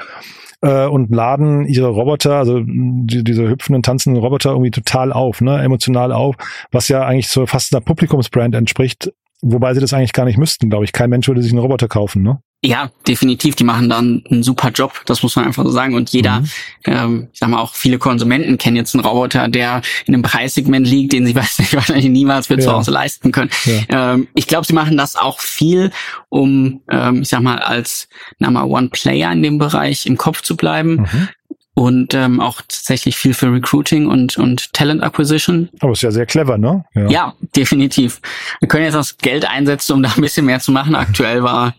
äh, 0.61 0.87
und 0.87 1.15
laden 1.15 1.67
ihre 1.67 1.89
Roboter, 1.89 2.37
also 2.37 2.61
die, 2.65 3.25
diese 3.25 3.49
hüpfenden, 3.49 3.83
tanzenden 3.83 4.23
Roboter 4.23 4.51
irgendwie 4.51 4.71
total 4.71 5.13
auf, 5.13 5.41
ne, 5.41 5.63
emotional 5.63 6.13
auf, 6.13 6.37
was 6.71 6.89
ja 6.89 7.05
eigentlich 7.05 7.29
so 7.29 7.47
fast 7.47 7.73
einer 7.73 7.81
Publikumsbrand 7.81 8.55
entspricht, 8.55 9.13
wobei 9.43 9.75
sie 9.75 9.81
das 9.81 9.93
eigentlich 9.93 10.13
gar 10.13 10.25
nicht 10.25 10.39
müssten, 10.39 10.71
glaube 10.71 10.85
ich. 10.85 10.93
Kein 10.93 11.11
Mensch 11.11 11.29
würde 11.29 11.43
sich 11.43 11.53
einen 11.53 11.61
Roboter 11.61 11.89
kaufen, 11.89 12.23
ne? 12.23 12.41
Ja, 12.61 12.91
definitiv. 13.07 13.55
Die 13.55 13.63
machen 13.63 13.89
dann 13.89 14.25
einen 14.29 14.43
super 14.43 14.71
Job, 14.71 15.03
das 15.07 15.23
muss 15.23 15.37
man 15.37 15.45
einfach 15.45 15.65
so 15.65 15.71
sagen. 15.71 15.95
Und 15.95 16.11
jeder, 16.11 16.41
mhm. 16.41 16.49
ähm, 16.87 17.29
ich 17.33 17.39
sag 17.39 17.51
mal 17.51 17.61
auch 17.61 17.75
viele 17.75 17.99
Konsumenten 17.99 18.59
kennen 18.59 18.77
jetzt 18.77 18.95
einen 18.97 19.05
Roboter, 19.05 19.47
der 19.47 19.81
in 20.07 20.15
einem 20.15 20.25
Preissegment 20.25 20.87
liegt, 20.87 21.13
den 21.13 21.25
sie 21.25 21.35
wahrscheinlich 21.73 22.09
niemals 22.09 22.49
für 22.49 22.55
ja. 22.55 22.61
zu 22.61 22.73
Hause 22.73 22.91
leisten 22.91 23.31
können. 23.31 23.51
Ja. 23.65 24.15
Ähm, 24.15 24.29
ich 24.35 24.49
glaube, 24.49 24.67
sie 24.67 24.73
machen 24.73 24.97
das 24.97 25.15
auch 25.15 25.39
viel, 25.39 25.93
um, 26.31 26.83
ähm, 26.91 27.23
ich 27.23 27.29
sag 27.29 27.43
mal, 27.43 27.59
als 27.59 28.09
Number 28.41 28.67
One 28.67 28.89
Player 28.89 29.31
in 29.31 29.43
dem 29.43 29.59
Bereich 29.59 30.07
im 30.07 30.17
Kopf 30.17 30.43
zu 30.43 30.57
bleiben. 30.57 30.97
Mhm 30.97 31.29
und 31.79 32.13
ähm, 32.13 32.41
auch 32.41 32.61
tatsächlich 32.61 33.17
viel 33.17 33.35
für 33.35 33.53
Recruiting 33.53 34.09
und, 34.09 34.37
und 34.37 34.73
Talent 34.73 35.01
Acquisition. 35.01 35.69
Aber 35.79 35.93
ist 35.93 36.03
ja 36.03 36.11
sehr 36.11 36.27
clever, 36.27 36.59
ne? 36.59 36.85
Ja. 36.95 37.09
ja, 37.09 37.35
definitiv. 37.55 38.21
Wir 38.59 38.67
können 38.67 38.83
jetzt 38.83 38.95
das 38.95 39.17
Geld 39.17 39.49
einsetzen, 39.49 39.93
um 39.93 40.03
da 40.03 40.11
ein 40.13 40.21
bisschen 40.21 40.45
mehr 40.45 40.59
zu 40.59 40.73
machen. 40.73 40.97
Aktuell 40.97 41.45
war 41.45 41.75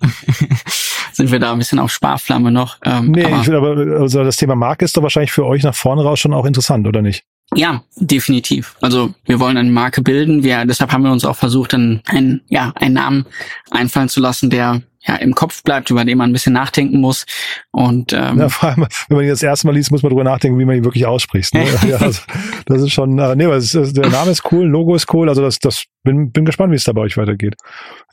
sind 1.12 1.32
wir 1.32 1.40
da 1.40 1.52
ein 1.52 1.58
bisschen 1.58 1.80
auf 1.80 1.92
Sparflamme 1.92 2.50
noch. 2.50 2.78
Ähm, 2.86 3.12
nee, 3.12 3.26
aber, 3.26 3.42
ich 3.42 3.48
will 3.48 3.56
aber 3.56 4.00
also 4.00 4.24
das 4.24 4.38
Thema 4.38 4.56
Marke 4.56 4.86
ist 4.86 4.96
doch 4.96 5.04
wahrscheinlich 5.04 5.34
für 5.34 5.46
euch 5.46 5.64
nach 5.64 5.76
vorne 5.76 6.02
raus 6.02 6.22
schon 6.22 6.34
auch 6.34 6.46
interessant, 6.46 6.88
oder 6.88 7.02
nicht? 7.02 7.26
Ja, 7.54 7.84
definitiv. 7.98 8.78
Also 8.80 9.14
wir 9.26 9.42
wollen 9.42 9.58
eine 9.58 9.70
Marke 9.70 10.02
bilden. 10.02 10.44
Wir, 10.44 10.64
deshalb 10.64 10.94
haben 10.94 11.04
wir 11.04 11.12
uns 11.12 11.26
auch 11.26 11.36
versucht, 11.36 11.74
einen, 11.74 12.02
einen, 12.06 12.40
ja, 12.48 12.72
einen 12.76 12.94
Namen 12.94 13.26
einfallen 13.70 14.08
zu 14.08 14.22
lassen, 14.22 14.50
der 14.50 14.82
ja, 15.06 15.16
im 15.16 15.34
Kopf 15.34 15.64
bleibt, 15.64 15.90
über 15.90 16.04
den 16.04 16.18
man 16.18 16.30
ein 16.30 16.34
bisschen 16.34 16.54
nachdenken 16.54 17.00
muss. 17.00 17.26
Und 17.72 18.14
ähm, 18.14 18.40
ja, 18.40 18.50
vor 18.50 18.70
allem, 18.70 18.88
wenn 19.08 19.18
man 19.18 19.26
ihn 19.26 19.30
das 19.30 19.44
erste 19.44 19.68
Mal 19.68 19.74
liest, 19.74 19.92
muss 19.92 20.04
man 20.04 20.10
drüber 20.10 20.24
nachdenken, 20.24 20.60
wie 20.60 20.66
man 20.66 20.76
ihn 20.76 20.84
wirklich 20.84 21.06
ausspricht. 21.06 21.54
Ne? 21.54 21.66
ja, 21.88 21.98
also, 21.98 22.22
das 22.66 22.82
ist 22.82 22.92
schon, 22.92 23.18
äh, 23.18 23.36
nee, 23.36 23.46
aber 23.46 23.56
ist, 23.56 23.74
der 23.74 24.10
Name 24.10 24.32
ist 24.32 24.44
cool, 24.52 24.66
Logo 24.68 24.96
ist 24.96 25.14
cool, 25.14 25.30
also 25.30 25.42
das, 25.42 25.60
das 25.60 25.86
bin, 26.04 26.32
bin 26.32 26.46
gespannt, 26.46 26.72
wie 26.72 26.76
es 26.76 26.86
da 26.86 26.94
bei 26.94 27.02
euch 27.02 27.18
weitergeht. 27.18 27.56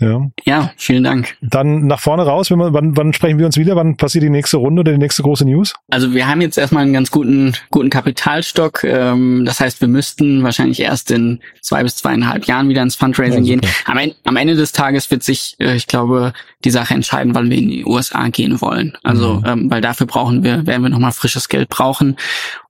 Ja, 0.01 0.27
ja 0.45 0.73
vielen 0.77 1.05
Dank. 1.05 1.37
Dann 1.41 1.87
nach 1.87 2.01
vorne 2.01 2.25
raus, 2.25 2.51
wenn 2.51 2.59
man, 2.59 2.73
wann, 2.73 2.97
wann 2.97 3.13
sprechen 3.13 3.39
wir 3.39 3.47
uns 3.47 3.57
wieder? 3.57 3.77
Wann 3.77 3.97
passiert 3.97 4.25
die 4.25 4.31
nächste 4.31 4.57
Runde 4.57 4.81
oder 4.81 4.93
die 4.93 4.99
nächste 4.99 5.23
große 5.23 5.45
News? 5.45 5.75
Also 5.89 6.13
wir 6.13 6.27
haben 6.27 6.41
jetzt 6.41 6.59
erstmal 6.59 6.83
einen 6.83 6.93
ganz 6.93 7.11
guten, 7.11 7.55
guten 7.71 7.91
Kapitalstock. 7.91 8.83
Ähm, 8.85 9.45
das 9.45 9.61
heißt, 9.61 9.81
wir 9.81 9.89
müssten 9.89 10.43
wahrscheinlich 10.43 10.81
erst 10.81 11.11
in 11.11 11.41
zwei 11.63 11.83
bis 11.83 11.97
zweieinhalb 11.97 12.45
Jahren 12.47 12.69
wieder 12.69 12.83
ins 12.83 12.97
Fundraising 12.97 13.45
ja, 13.45 13.57
gehen. 13.57 13.71
Am, 13.87 13.99
am 14.25 14.37
Ende 14.37 14.57
des 14.57 14.73
Tages 14.73 15.11
wird 15.11 15.23
sich, 15.23 15.57
äh, 15.61 15.77
ich 15.77 15.87
glaube, 15.87 16.33
die 16.67 16.71
Sache 16.71 16.95
entscheiden, 16.95 17.35
wann 17.35 17.49
wir 17.49 17.57
in 17.57 17.69
die 17.69 17.85
USA 17.85 18.29
gehen 18.29 18.61
wollen. 18.61 18.99
Also, 19.05 19.37
mhm. 19.37 19.47
ähm, 19.47 19.71
weil 19.71 19.81
dafür 19.81 20.07
brauchen 20.07 20.43
wir, 20.43 20.67
werden 20.67 20.83
wir 20.83 20.91
nochmal 20.91 21.13
frisches 21.13 21.49
Geld 21.49 21.69
brauchen. 21.69 22.17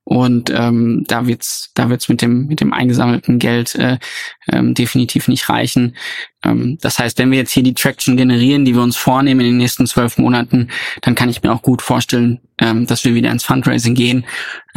Und 0.05 0.51
ähm, 0.51 1.05
da 1.09 1.27
wird's, 1.27 1.73
da 1.75 1.89
wird's 1.91 2.09
mit 2.09 2.23
dem 2.23 2.47
mit 2.47 2.61
dem 2.61 2.73
eingesammelten 2.73 3.41
Geld 3.41 3.75
äh, 3.75 3.99
ähm, 4.53 4.73
definitiv 4.73 5.27
nicht 5.27 5.49
reichen. 5.49 5.97
Ähm, 6.45 6.79
das 6.81 7.01
heißt, 7.01 7.19
wenn 7.19 7.33
wir 7.33 7.39
jetzt 7.39 7.51
hier 7.51 7.65
die 7.65 7.75
Traction 7.75 8.17
generieren, 8.17 8.65
die 8.65 8.75
wir 8.75 8.83
uns 8.83 8.97
vornehmen 8.97 9.41
in 9.41 9.47
den 9.47 9.57
nächsten 9.57 9.85
zwölf 9.85 10.17
Monaten, 10.17 10.69
dann 11.01 11.17
kann 11.17 11.29
ich 11.29 11.43
mir 11.43 11.51
auch 11.51 11.63
gut 11.63 11.83
vorstellen, 11.83 12.41
ähm, 12.59 12.87
dass 12.87 13.05
wir 13.05 13.15
wieder 13.15 13.33
ins 13.33 13.43
Fundraising 13.43 13.95
gehen 13.95 14.27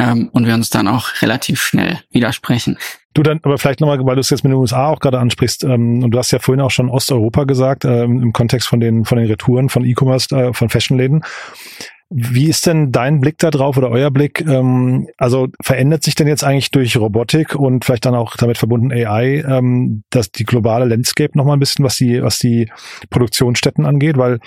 ähm, 0.00 0.30
und 0.32 0.46
wir 0.46 0.54
uns 0.54 0.68
dann 0.68 0.88
auch 0.88 1.08
relativ 1.22 1.62
schnell 1.62 2.00
widersprechen. 2.10 2.76
Du 3.20 3.24
dann, 3.24 3.40
aber 3.42 3.58
vielleicht 3.58 3.80
nochmal, 3.80 3.98
weil 4.02 4.14
du 4.14 4.22
es 4.22 4.30
jetzt 4.30 4.44
mit 4.44 4.50
den 4.50 4.56
USA 4.56 4.86
auch 4.86 4.98
gerade 4.98 5.18
ansprichst, 5.18 5.64
ähm, 5.64 6.02
und 6.02 6.10
du 6.10 6.18
hast 6.18 6.30
ja 6.30 6.38
vorhin 6.38 6.62
auch 6.62 6.70
schon 6.70 6.88
Osteuropa 6.88 7.44
gesagt, 7.44 7.84
ähm, 7.84 8.22
im 8.22 8.32
Kontext 8.32 8.66
von 8.66 8.80
den 8.80 9.04
von 9.04 9.18
den 9.18 9.26
Retouren 9.26 9.68
von 9.68 9.84
E-Commerce, 9.84 10.34
äh, 10.34 10.54
von 10.54 10.70
Fashionläden. 10.70 11.22
Wie 12.08 12.48
ist 12.48 12.66
denn 12.66 12.92
dein 12.92 13.20
Blick 13.20 13.36
da 13.36 13.50
drauf 13.50 13.76
oder 13.76 13.90
euer 13.90 14.10
Blick? 14.10 14.40
Ähm, 14.40 15.08
also 15.18 15.48
verändert 15.60 16.02
sich 16.02 16.14
denn 16.14 16.28
jetzt 16.28 16.44
eigentlich 16.44 16.70
durch 16.70 16.96
Robotik 16.96 17.54
und 17.54 17.84
vielleicht 17.84 18.06
dann 18.06 18.14
auch 18.14 18.36
damit 18.38 18.56
verbunden 18.56 18.90
AI, 18.90 19.44
ähm, 19.46 20.02
dass 20.08 20.32
die 20.32 20.44
globale 20.44 20.86
Landscape 20.86 21.36
nochmal 21.36 21.58
ein 21.58 21.60
bisschen, 21.60 21.84
was 21.84 21.96
die, 21.96 22.22
was 22.22 22.38
die 22.38 22.70
Produktionsstätten 23.10 23.84
angeht? 23.84 24.16
Weil 24.16 24.40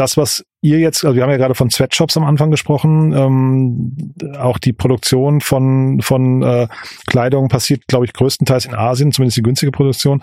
das, 0.00 0.16
was 0.16 0.44
ihr 0.62 0.78
jetzt, 0.78 1.04
also 1.04 1.14
wir 1.14 1.22
haben 1.22 1.30
ja 1.30 1.36
gerade 1.36 1.54
von 1.54 1.70
Sweatshops 1.70 2.16
am 2.16 2.24
Anfang 2.24 2.50
gesprochen, 2.50 3.12
ähm, 3.12 4.14
auch 4.38 4.58
die 4.58 4.72
Produktion 4.72 5.40
von, 5.40 6.00
von 6.00 6.42
äh, 6.42 6.68
Kleidung 7.06 7.48
passiert, 7.48 7.86
glaube 7.86 8.06
ich, 8.06 8.12
größtenteils 8.14 8.64
in 8.64 8.74
Asien, 8.74 9.12
zumindest 9.12 9.36
die 9.36 9.42
günstige 9.42 9.72
Produktion 9.72 10.22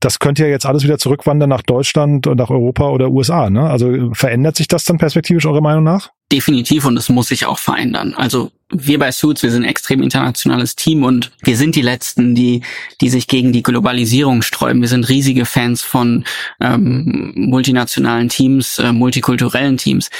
das 0.00 0.18
könnte 0.18 0.42
ja 0.42 0.50
jetzt 0.50 0.66
alles 0.66 0.84
wieder 0.84 0.98
zurückwandern 0.98 1.48
nach 1.48 1.62
Deutschland 1.62 2.26
und 2.26 2.36
nach 2.36 2.50
Europa 2.50 2.90
oder 2.90 3.10
USA. 3.10 3.48
Ne? 3.48 3.70
Also 3.70 4.12
verändert 4.12 4.54
sich 4.54 4.68
das 4.68 4.84
dann 4.84 4.98
perspektivisch 4.98 5.46
eurer 5.46 5.62
Meinung 5.62 5.82
nach? 5.82 6.10
Definitiv 6.34 6.84
und 6.84 6.96
es 6.96 7.08
muss 7.08 7.28
sich 7.28 7.46
auch 7.46 7.60
verändern. 7.60 8.12
Also 8.16 8.50
wir 8.68 8.98
bei 8.98 9.12
Suits, 9.12 9.44
wir 9.44 9.52
sind 9.52 9.62
ein 9.62 9.68
extrem 9.68 10.02
internationales 10.02 10.74
Team 10.74 11.04
und 11.04 11.30
wir 11.44 11.56
sind 11.56 11.76
die 11.76 11.80
Letzten, 11.80 12.34
die, 12.34 12.62
die 13.00 13.08
sich 13.08 13.28
gegen 13.28 13.52
die 13.52 13.62
Globalisierung 13.62 14.42
sträuben. 14.42 14.80
Wir 14.80 14.88
sind 14.88 15.08
riesige 15.08 15.46
Fans 15.46 15.82
von 15.82 16.24
ähm, 16.60 17.32
multinationalen 17.36 18.30
Teams, 18.30 18.80
äh, 18.80 18.90
multikulturellen 18.90 19.76
Teams. 19.76 20.10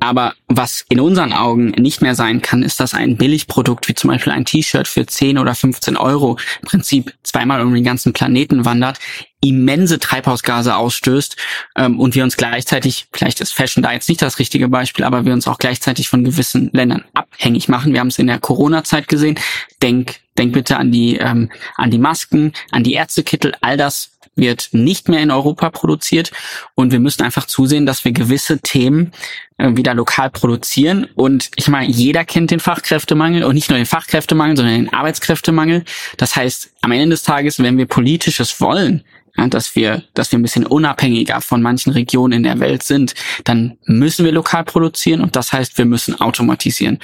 Aber 0.00 0.34
was 0.48 0.84
in 0.88 0.98
unseren 0.98 1.32
Augen 1.32 1.68
nicht 1.68 2.02
mehr 2.02 2.16
sein 2.16 2.42
kann, 2.42 2.64
ist, 2.64 2.80
dass 2.80 2.92
ein 2.92 3.16
Billigprodukt 3.16 3.86
wie 3.86 3.94
zum 3.94 4.10
Beispiel 4.10 4.32
ein 4.32 4.44
T-Shirt 4.44 4.88
für 4.88 5.06
10 5.06 5.38
oder 5.38 5.54
15 5.54 5.96
Euro 5.96 6.36
im 6.62 6.68
Prinzip 6.68 7.14
zweimal 7.22 7.62
um 7.62 7.72
den 7.72 7.84
ganzen 7.84 8.12
Planeten 8.12 8.64
wandert, 8.64 8.98
immense 9.40 9.98
Treibhausgase 9.98 10.76
ausstößt 10.76 11.36
ähm, 11.76 11.98
und 11.98 12.14
wir 12.14 12.24
uns 12.24 12.36
gleichzeitig, 12.36 13.06
vielleicht 13.12 13.40
ist 13.40 13.52
Fashion 13.52 13.82
da 13.82 13.92
jetzt 13.92 14.08
nicht 14.08 14.22
das 14.22 14.38
richtige 14.38 14.68
Beispiel, 14.68 15.04
aber 15.04 15.24
wir 15.24 15.32
uns 15.32 15.48
auch 15.48 15.58
gleichzeitig 15.58 16.08
von 16.08 16.24
gewissen 16.24 16.70
Ländern 16.72 17.04
abhängig 17.14 17.68
machen. 17.68 17.92
Wir 17.92 18.00
haben 18.00 18.08
es 18.08 18.18
in 18.18 18.26
der 18.26 18.38
Corona-Zeit 18.38 19.08
gesehen. 19.08 19.38
Denk, 19.82 20.20
denk 20.36 20.52
bitte 20.52 20.76
an 20.76 20.92
die, 20.92 21.16
ähm, 21.16 21.50
an 21.76 21.90
die 21.90 21.98
Masken, 21.98 22.52
an 22.70 22.84
die 22.84 22.92
Ärztekittel, 22.94 23.54
all 23.62 23.76
das 23.76 24.10
wird 24.36 24.68
nicht 24.72 25.08
mehr 25.08 25.20
in 25.20 25.30
Europa 25.30 25.70
produziert 25.70 26.30
und 26.74 26.92
wir 26.92 27.00
müssen 27.00 27.22
einfach 27.22 27.46
zusehen, 27.46 27.84
dass 27.86 28.04
wir 28.04 28.12
gewisse 28.12 28.58
Themen 28.60 29.12
äh, 29.58 29.76
wieder 29.76 29.94
lokal 29.94 30.30
produzieren. 30.30 31.06
Und 31.14 31.50
ich 31.56 31.68
meine, 31.68 31.90
jeder 31.90 32.24
kennt 32.24 32.50
den 32.50 32.60
Fachkräftemangel 32.60 33.44
und 33.44 33.54
nicht 33.54 33.70
nur 33.70 33.78
den 33.78 33.86
Fachkräftemangel, 33.86 34.56
sondern 34.56 34.74
den 34.76 34.92
Arbeitskräftemangel. 34.92 35.84
Das 36.16 36.36
heißt, 36.36 36.70
am 36.80 36.92
Ende 36.92 37.10
des 37.10 37.22
Tages, 37.22 37.58
wenn 37.58 37.76
wir 37.76 37.86
politisches 37.86 38.60
wollen, 38.60 39.04
dass 39.48 39.74
wir, 39.76 40.02
dass 40.14 40.32
wir 40.32 40.38
ein 40.38 40.42
bisschen 40.42 40.66
unabhängiger 40.66 41.40
von 41.40 41.62
manchen 41.62 41.92
Regionen 41.92 42.32
in 42.32 42.42
der 42.42 42.60
Welt 42.60 42.82
sind, 42.82 43.14
dann 43.44 43.78
müssen 43.86 44.24
wir 44.24 44.32
lokal 44.32 44.64
produzieren 44.64 45.20
und 45.20 45.36
das 45.36 45.52
heißt, 45.52 45.78
wir 45.78 45.84
müssen 45.84 46.20
automatisieren. 46.20 46.98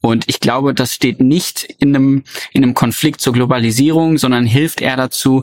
Und 0.00 0.28
ich 0.28 0.40
glaube, 0.40 0.74
das 0.74 0.94
steht 0.94 1.20
nicht 1.20 1.64
in 1.78 1.94
einem, 1.94 2.24
in 2.52 2.62
einem 2.62 2.74
Konflikt 2.74 3.20
zur 3.20 3.32
Globalisierung, 3.32 4.18
sondern 4.18 4.46
hilft 4.46 4.80
eher 4.80 4.96
dazu, 4.96 5.42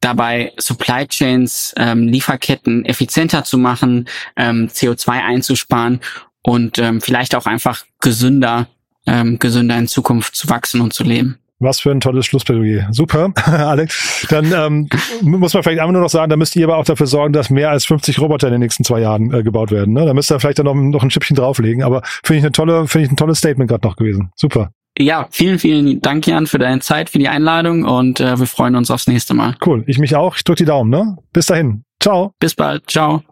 dabei 0.00 0.52
Supply 0.58 1.06
Chains, 1.06 1.74
ähm, 1.76 2.08
Lieferketten 2.08 2.84
effizienter 2.84 3.44
zu 3.44 3.56
machen, 3.58 4.06
ähm, 4.36 4.68
CO2 4.68 5.08
einzusparen 5.08 6.00
und 6.42 6.78
ähm, 6.78 7.00
vielleicht 7.00 7.34
auch 7.34 7.46
einfach 7.46 7.84
gesünder, 8.00 8.68
ähm, 9.06 9.38
gesünder 9.38 9.78
in 9.78 9.88
Zukunft 9.88 10.36
zu 10.36 10.48
wachsen 10.50 10.82
und 10.82 10.92
zu 10.92 11.04
leben. 11.04 11.38
Was 11.60 11.80
für 11.80 11.90
ein 11.90 12.00
tolles 12.00 12.26
Schlussplädoyer. 12.26 12.88
Super, 12.90 13.32
Alex. 13.46 14.26
Dann 14.28 14.52
ähm, 14.52 14.88
muss 15.22 15.54
man 15.54 15.62
vielleicht 15.62 15.80
einfach 15.80 15.92
nur 15.92 16.02
noch 16.02 16.10
sagen, 16.10 16.30
da 16.30 16.36
müsst 16.36 16.56
ihr 16.56 16.64
aber 16.64 16.76
auch 16.76 16.84
dafür 16.84 17.06
sorgen, 17.06 17.32
dass 17.32 17.48
mehr 17.48 17.70
als 17.70 17.84
50 17.84 18.18
Roboter 18.20 18.48
in 18.48 18.52
den 18.52 18.60
nächsten 18.60 18.84
zwei 18.84 19.00
Jahren 19.00 19.32
äh, 19.32 19.42
gebaut 19.42 19.70
werden. 19.70 19.94
Ne? 19.94 20.04
Da 20.04 20.14
müsst 20.14 20.30
ihr 20.32 20.40
vielleicht 20.40 20.58
dann 20.58 20.66
noch, 20.66 20.74
noch 20.74 21.02
ein 21.02 21.10
Schippchen 21.10 21.36
drauflegen. 21.36 21.82
Aber 21.82 22.02
finde 22.24 22.38
ich 22.38 22.44
eine 22.44 22.52
tolle, 22.52 22.88
finde 22.88 23.06
ich 23.06 23.12
ein 23.12 23.16
tolles 23.16 23.38
Statement 23.38 23.70
gerade 23.70 23.86
noch 23.86 23.96
gewesen. 23.96 24.30
Super. 24.36 24.70
Ja, 24.98 25.26
vielen, 25.30 25.58
vielen 25.58 26.00
Dank, 26.00 26.26
Jan, 26.26 26.46
für 26.46 26.58
deine 26.58 26.80
Zeit, 26.80 27.10
für 27.10 27.18
die 27.18 27.28
Einladung 27.28 27.84
und 27.84 28.20
äh, 28.20 28.38
wir 28.38 28.46
freuen 28.46 28.76
uns 28.76 28.92
aufs 28.92 29.08
nächste 29.08 29.34
Mal. 29.34 29.56
Cool, 29.64 29.82
ich 29.88 29.98
mich 29.98 30.14
auch. 30.14 30.36
Ich 30.36 30.44
drücke 30.44 30.58
die 30.58 30.64
Daumen. 30.66 30.90
Ne? 30.90 31.16
Bis 31.32 31.46
dahin. 31.46 31.82
Ciao. 32.00 32.32
Bis 32.38 32.54
bald. 32.54 32.88
Ciao. 32.88 33.22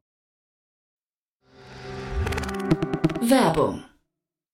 Werbung 3.20 3.82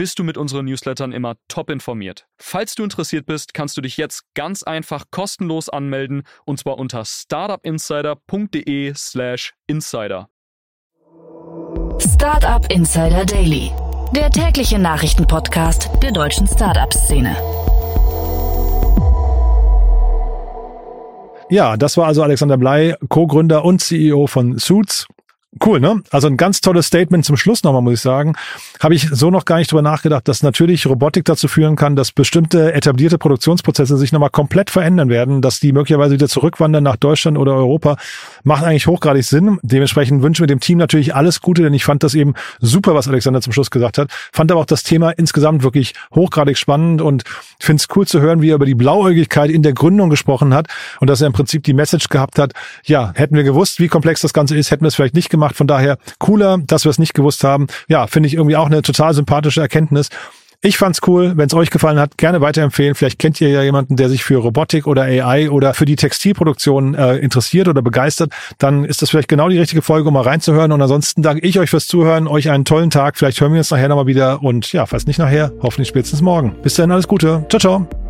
bist 0.00 0.18
du 0.18 0.24
mit 0.24 0.36
unseren 0.38 0.64
Newslettern 0.64 1.12
immer 1.12 1.34
top 1.46 1.68
informiert. 1.68 2.26
Falls 2.38 2.74
du 2.74 2.84
interessiert 2.84 3.26
bist, 3.26 3.52
kannst 3.52 3.76
du 3.76 3.82
dich 3.82 3.98
jetzt 3.98 4.22
ganz 4.32 4.62
einfach 4.62 5.04
kostenlos 5.10 5.68
anmelden 5.68 6.22
und 6.46 6.58
zwar 6.58 6.78
unter 6.78 7.04
startupinsider.de/slash 7.04 9.52
insider. 9.66 10.30
Startup 11.98 12.64
Insider 12.72 13.26
Daily, 13.26 13.72
der 14.16 14.30
tägliche 14.30 14.78
Nachrichtenpodcast 14.78 15.90
der 16.02 16.12
deutschen 16.12 16.46
Startup-Szene. 16.46 17.36
Ja, 21.50 21.76
das 21.76 21.98
war 21.98 22.06
also 22.06 22.22
Alexander 22.22 22.56
Blei, 22.56 22.94
Co-Gründer 23.10 23.66
und 23.66 23.82
CEO 23.82 24.28
von 24.28 24.56
Suits. 24.56 25.06
Cool, 25.58 25.80
ne? 25.80 26.00
Also 26.10 26.28
ein 26.28 26.36
ganz 26.36 26.60
tolles 26.60 26.86
Statement 26.86 27.24
zum 27.24 27.36
Schluss 27.36 27.64
nochmal, 27.64 27.82
muss 27.82 27.94
ich 27.94 28.00
sagen. 28.00 28.34
Habe 28.78 28.94
ich 28.94 29.08
so 29.10 29.32
noch 29.32 29.44
gar 29.44 29.58
nicht 29.58 29.72
drüber 29.72 29.82
nachgedacht, 29.82 30.28
dass 30.28 30.44
natürlich 30.44 30.86
Robotik 30.86 31.24
dazu 31.24 31.48
führen 31.48 31.74
kann, 31.74 31.96
dass 31.96 32.12
bestimmte 32.12 32.72
etablierte 32.72 33.18
Produktionsprozesse 33.18 33.96
sich 33.96 34.12
nochmal 34.12 34.30
komplett 34.30 34.70
verändern 34.70 35.08
werden, 35.08 35.42
dass 35.42 35.58
die 35.58 35.72
möglicherweise 35.72 36.14
wieder 36.14 36.28
zurückwandern 36.28 36.84
nach 36.84 36.94
Deutschland 36.94 37.36
oder 37.36 37.54
Europa. 37.54 37.96
Macht 38.44 38.62
eigentlich 38.62 38.86
hochgradig 38.86 39.24
Sinn. 39.24 39.58
Dementsprechend 39.62 40.22
wünschen 40.22 40.44
wir 40.44 40.46
dem 40.46 40.60
Team 40.60 40.78
natürlich 40.78 41.16
alles 41.16 41.40
Gute, 41.40 41.62
denn 41.62 41.74
ich 41.74 41.84
fand 41.84 42.04
das 42.04 42.14
eben 42.14 42.34
super, 42.60 42.94
was 42.94 43.08
Alexander 43.08 43.40
zum 43.40 43.52
Schluss 43.52 43.72
gesagt 43.72 43.98
hat. 43.98 44.08
Fand 44.32 44.52
aber 44.52 44.60
auch 44.60 44.66
das 44.66 44.84
Thema 44.84 45.10
insgesamt 45.10 45.64
wirklich 45.64 45.94
hochgradig 46.14 46.58
spannend 46.58 47.02
und 47.02 47.24
finde 47.58 47.80
es 47.80 47.88
cool 47.96 48.06
zu 48.06 48.20
hören, 48.20 48.40
wie 48.40 48.50
er 48.50 48.54
über 48.54 48.66
die 48.66 48.76
Blauäugigkeit 48.76 49.50
in 49.50 49.64
der 49.64 49.72
Gründung 49.72 50.10
gesprochen 50.10 50.54
hat 50.54 50.68
und 51.00 51.10
dass 51.10 51.20
er 51.20 51.26
im 51.26 51.32
Prinzip 51.32 51.64
die 51.64 51.74
Message 51.74 52.08
gehabt 52.08 52.38
hat, 52.38 52.52
ja, 52.84 53.10
hätten 53.16 53.34
wir 53.34 53.42
gewusst, 53.42 53.80
wie 53.80 53.88
komplex 53.88 54.20
das 54.20 54.32
Ganze 54.32 54.56
ist, 54.56 54.70
hätten 54.70 54.84
wir 54.84 54.88
es 54.88 54.94
vielleicht 54.94 55.16
nicht 55.16 55.28
gemacht 55.28 55.39
gemacht. 55.40 55.56
Von 55.56 55.66
daher 55.66 55.98
cooler, 56.18 56.58
dass 56.58 56.84
wir 56.84 56.90
es 56.90 56.98
nicht 56.98 57.14
gewusst 57.14 57.42
haben. 57.44 57.66
Ja, 57.88 58.06
finde 58.06 58.28
ich 58.28 58.34
irgendwie 58.34 58.56
auch 58.56 58.66
eine 58.66 58.82
total 58.82 59.14
sympathische 59.14 59.60
Erkenntnis. 59.60 60.10
Ich 60.62 60.76
fand's 60.76 61.00
cool. 61.06 61.32
Wenn 61.36 61.46
es 61.46 61.54
euch 61.54 61.70
gefallen 61.70 61.98
hat, 61.98 62.18
gerne 62.18 62.42
weiterempfehlen. 62.42 62.94
Vielleicht 62.94 63.18
kennt 63.18 63.40
ihr 63.40 63.48
ja 63.48 63.62
jemanden, 63.62 63.96
der 63.96 64.10
sich 64.10 64.24
für 64.24 64.36
Robotik 64.36 64.86
oder 64.86 65.02
AI 65.02 65.50
oder 65.50 65.72
für 65.72 65.86
die 65.86 65.96
Textilproduktion 65.96 66.94
äh, 66.94 67.16
interessiert 67.16 67.66
oder 67.66 67.80
begeistert. 67.80 68.32
Dann 68.58 68.84
ist 68.84 69.00
das 69.00 69.08
vielleicht 69.08 69.28
genau 69.28 69.48
die 69.48 69.58
richtige 69.58 69.80
Folge, 69.80 70.08
um 70.08 70.14
mal 70.14 70.22
reinzuhören. 70.22 70.72
Und 70.72 70.82
ansonsten 70.82 71.22
danke 71.22 71.46
ich 71.46 71.58
euch 71.58 71.70
fürs 71.70 71.86
Zuhören. 71.86 72.28
Euch 72.28 72.50
einen 72.50 72.66
tollen 72.66 72.90
Tag. 72.90 73.16
Vielleicht 73.16 73.40
hören 73.40 73.52
wir 73.52 73.58
uns 73.58 73.70
nachher 73.70 73.88
nochmal 73.88 74.06
wieder. 74.06 74.42
Und 74.42 74.70
ja, 74.72 74.84
falls 74.84 75.06
nicht 75.06 75.18
nachher, 75.18 75.50
hoffentlich 75.62 75.88
spätestens 75.88 76.20
morgen. 76.20 76.54
Bis 76.62 76.74
dann, 76.74 76.90
alles 76.90 77.08
Gute. 77.08 77.46
Ciao, 77.48 77.58
ciao. 77.58 78.09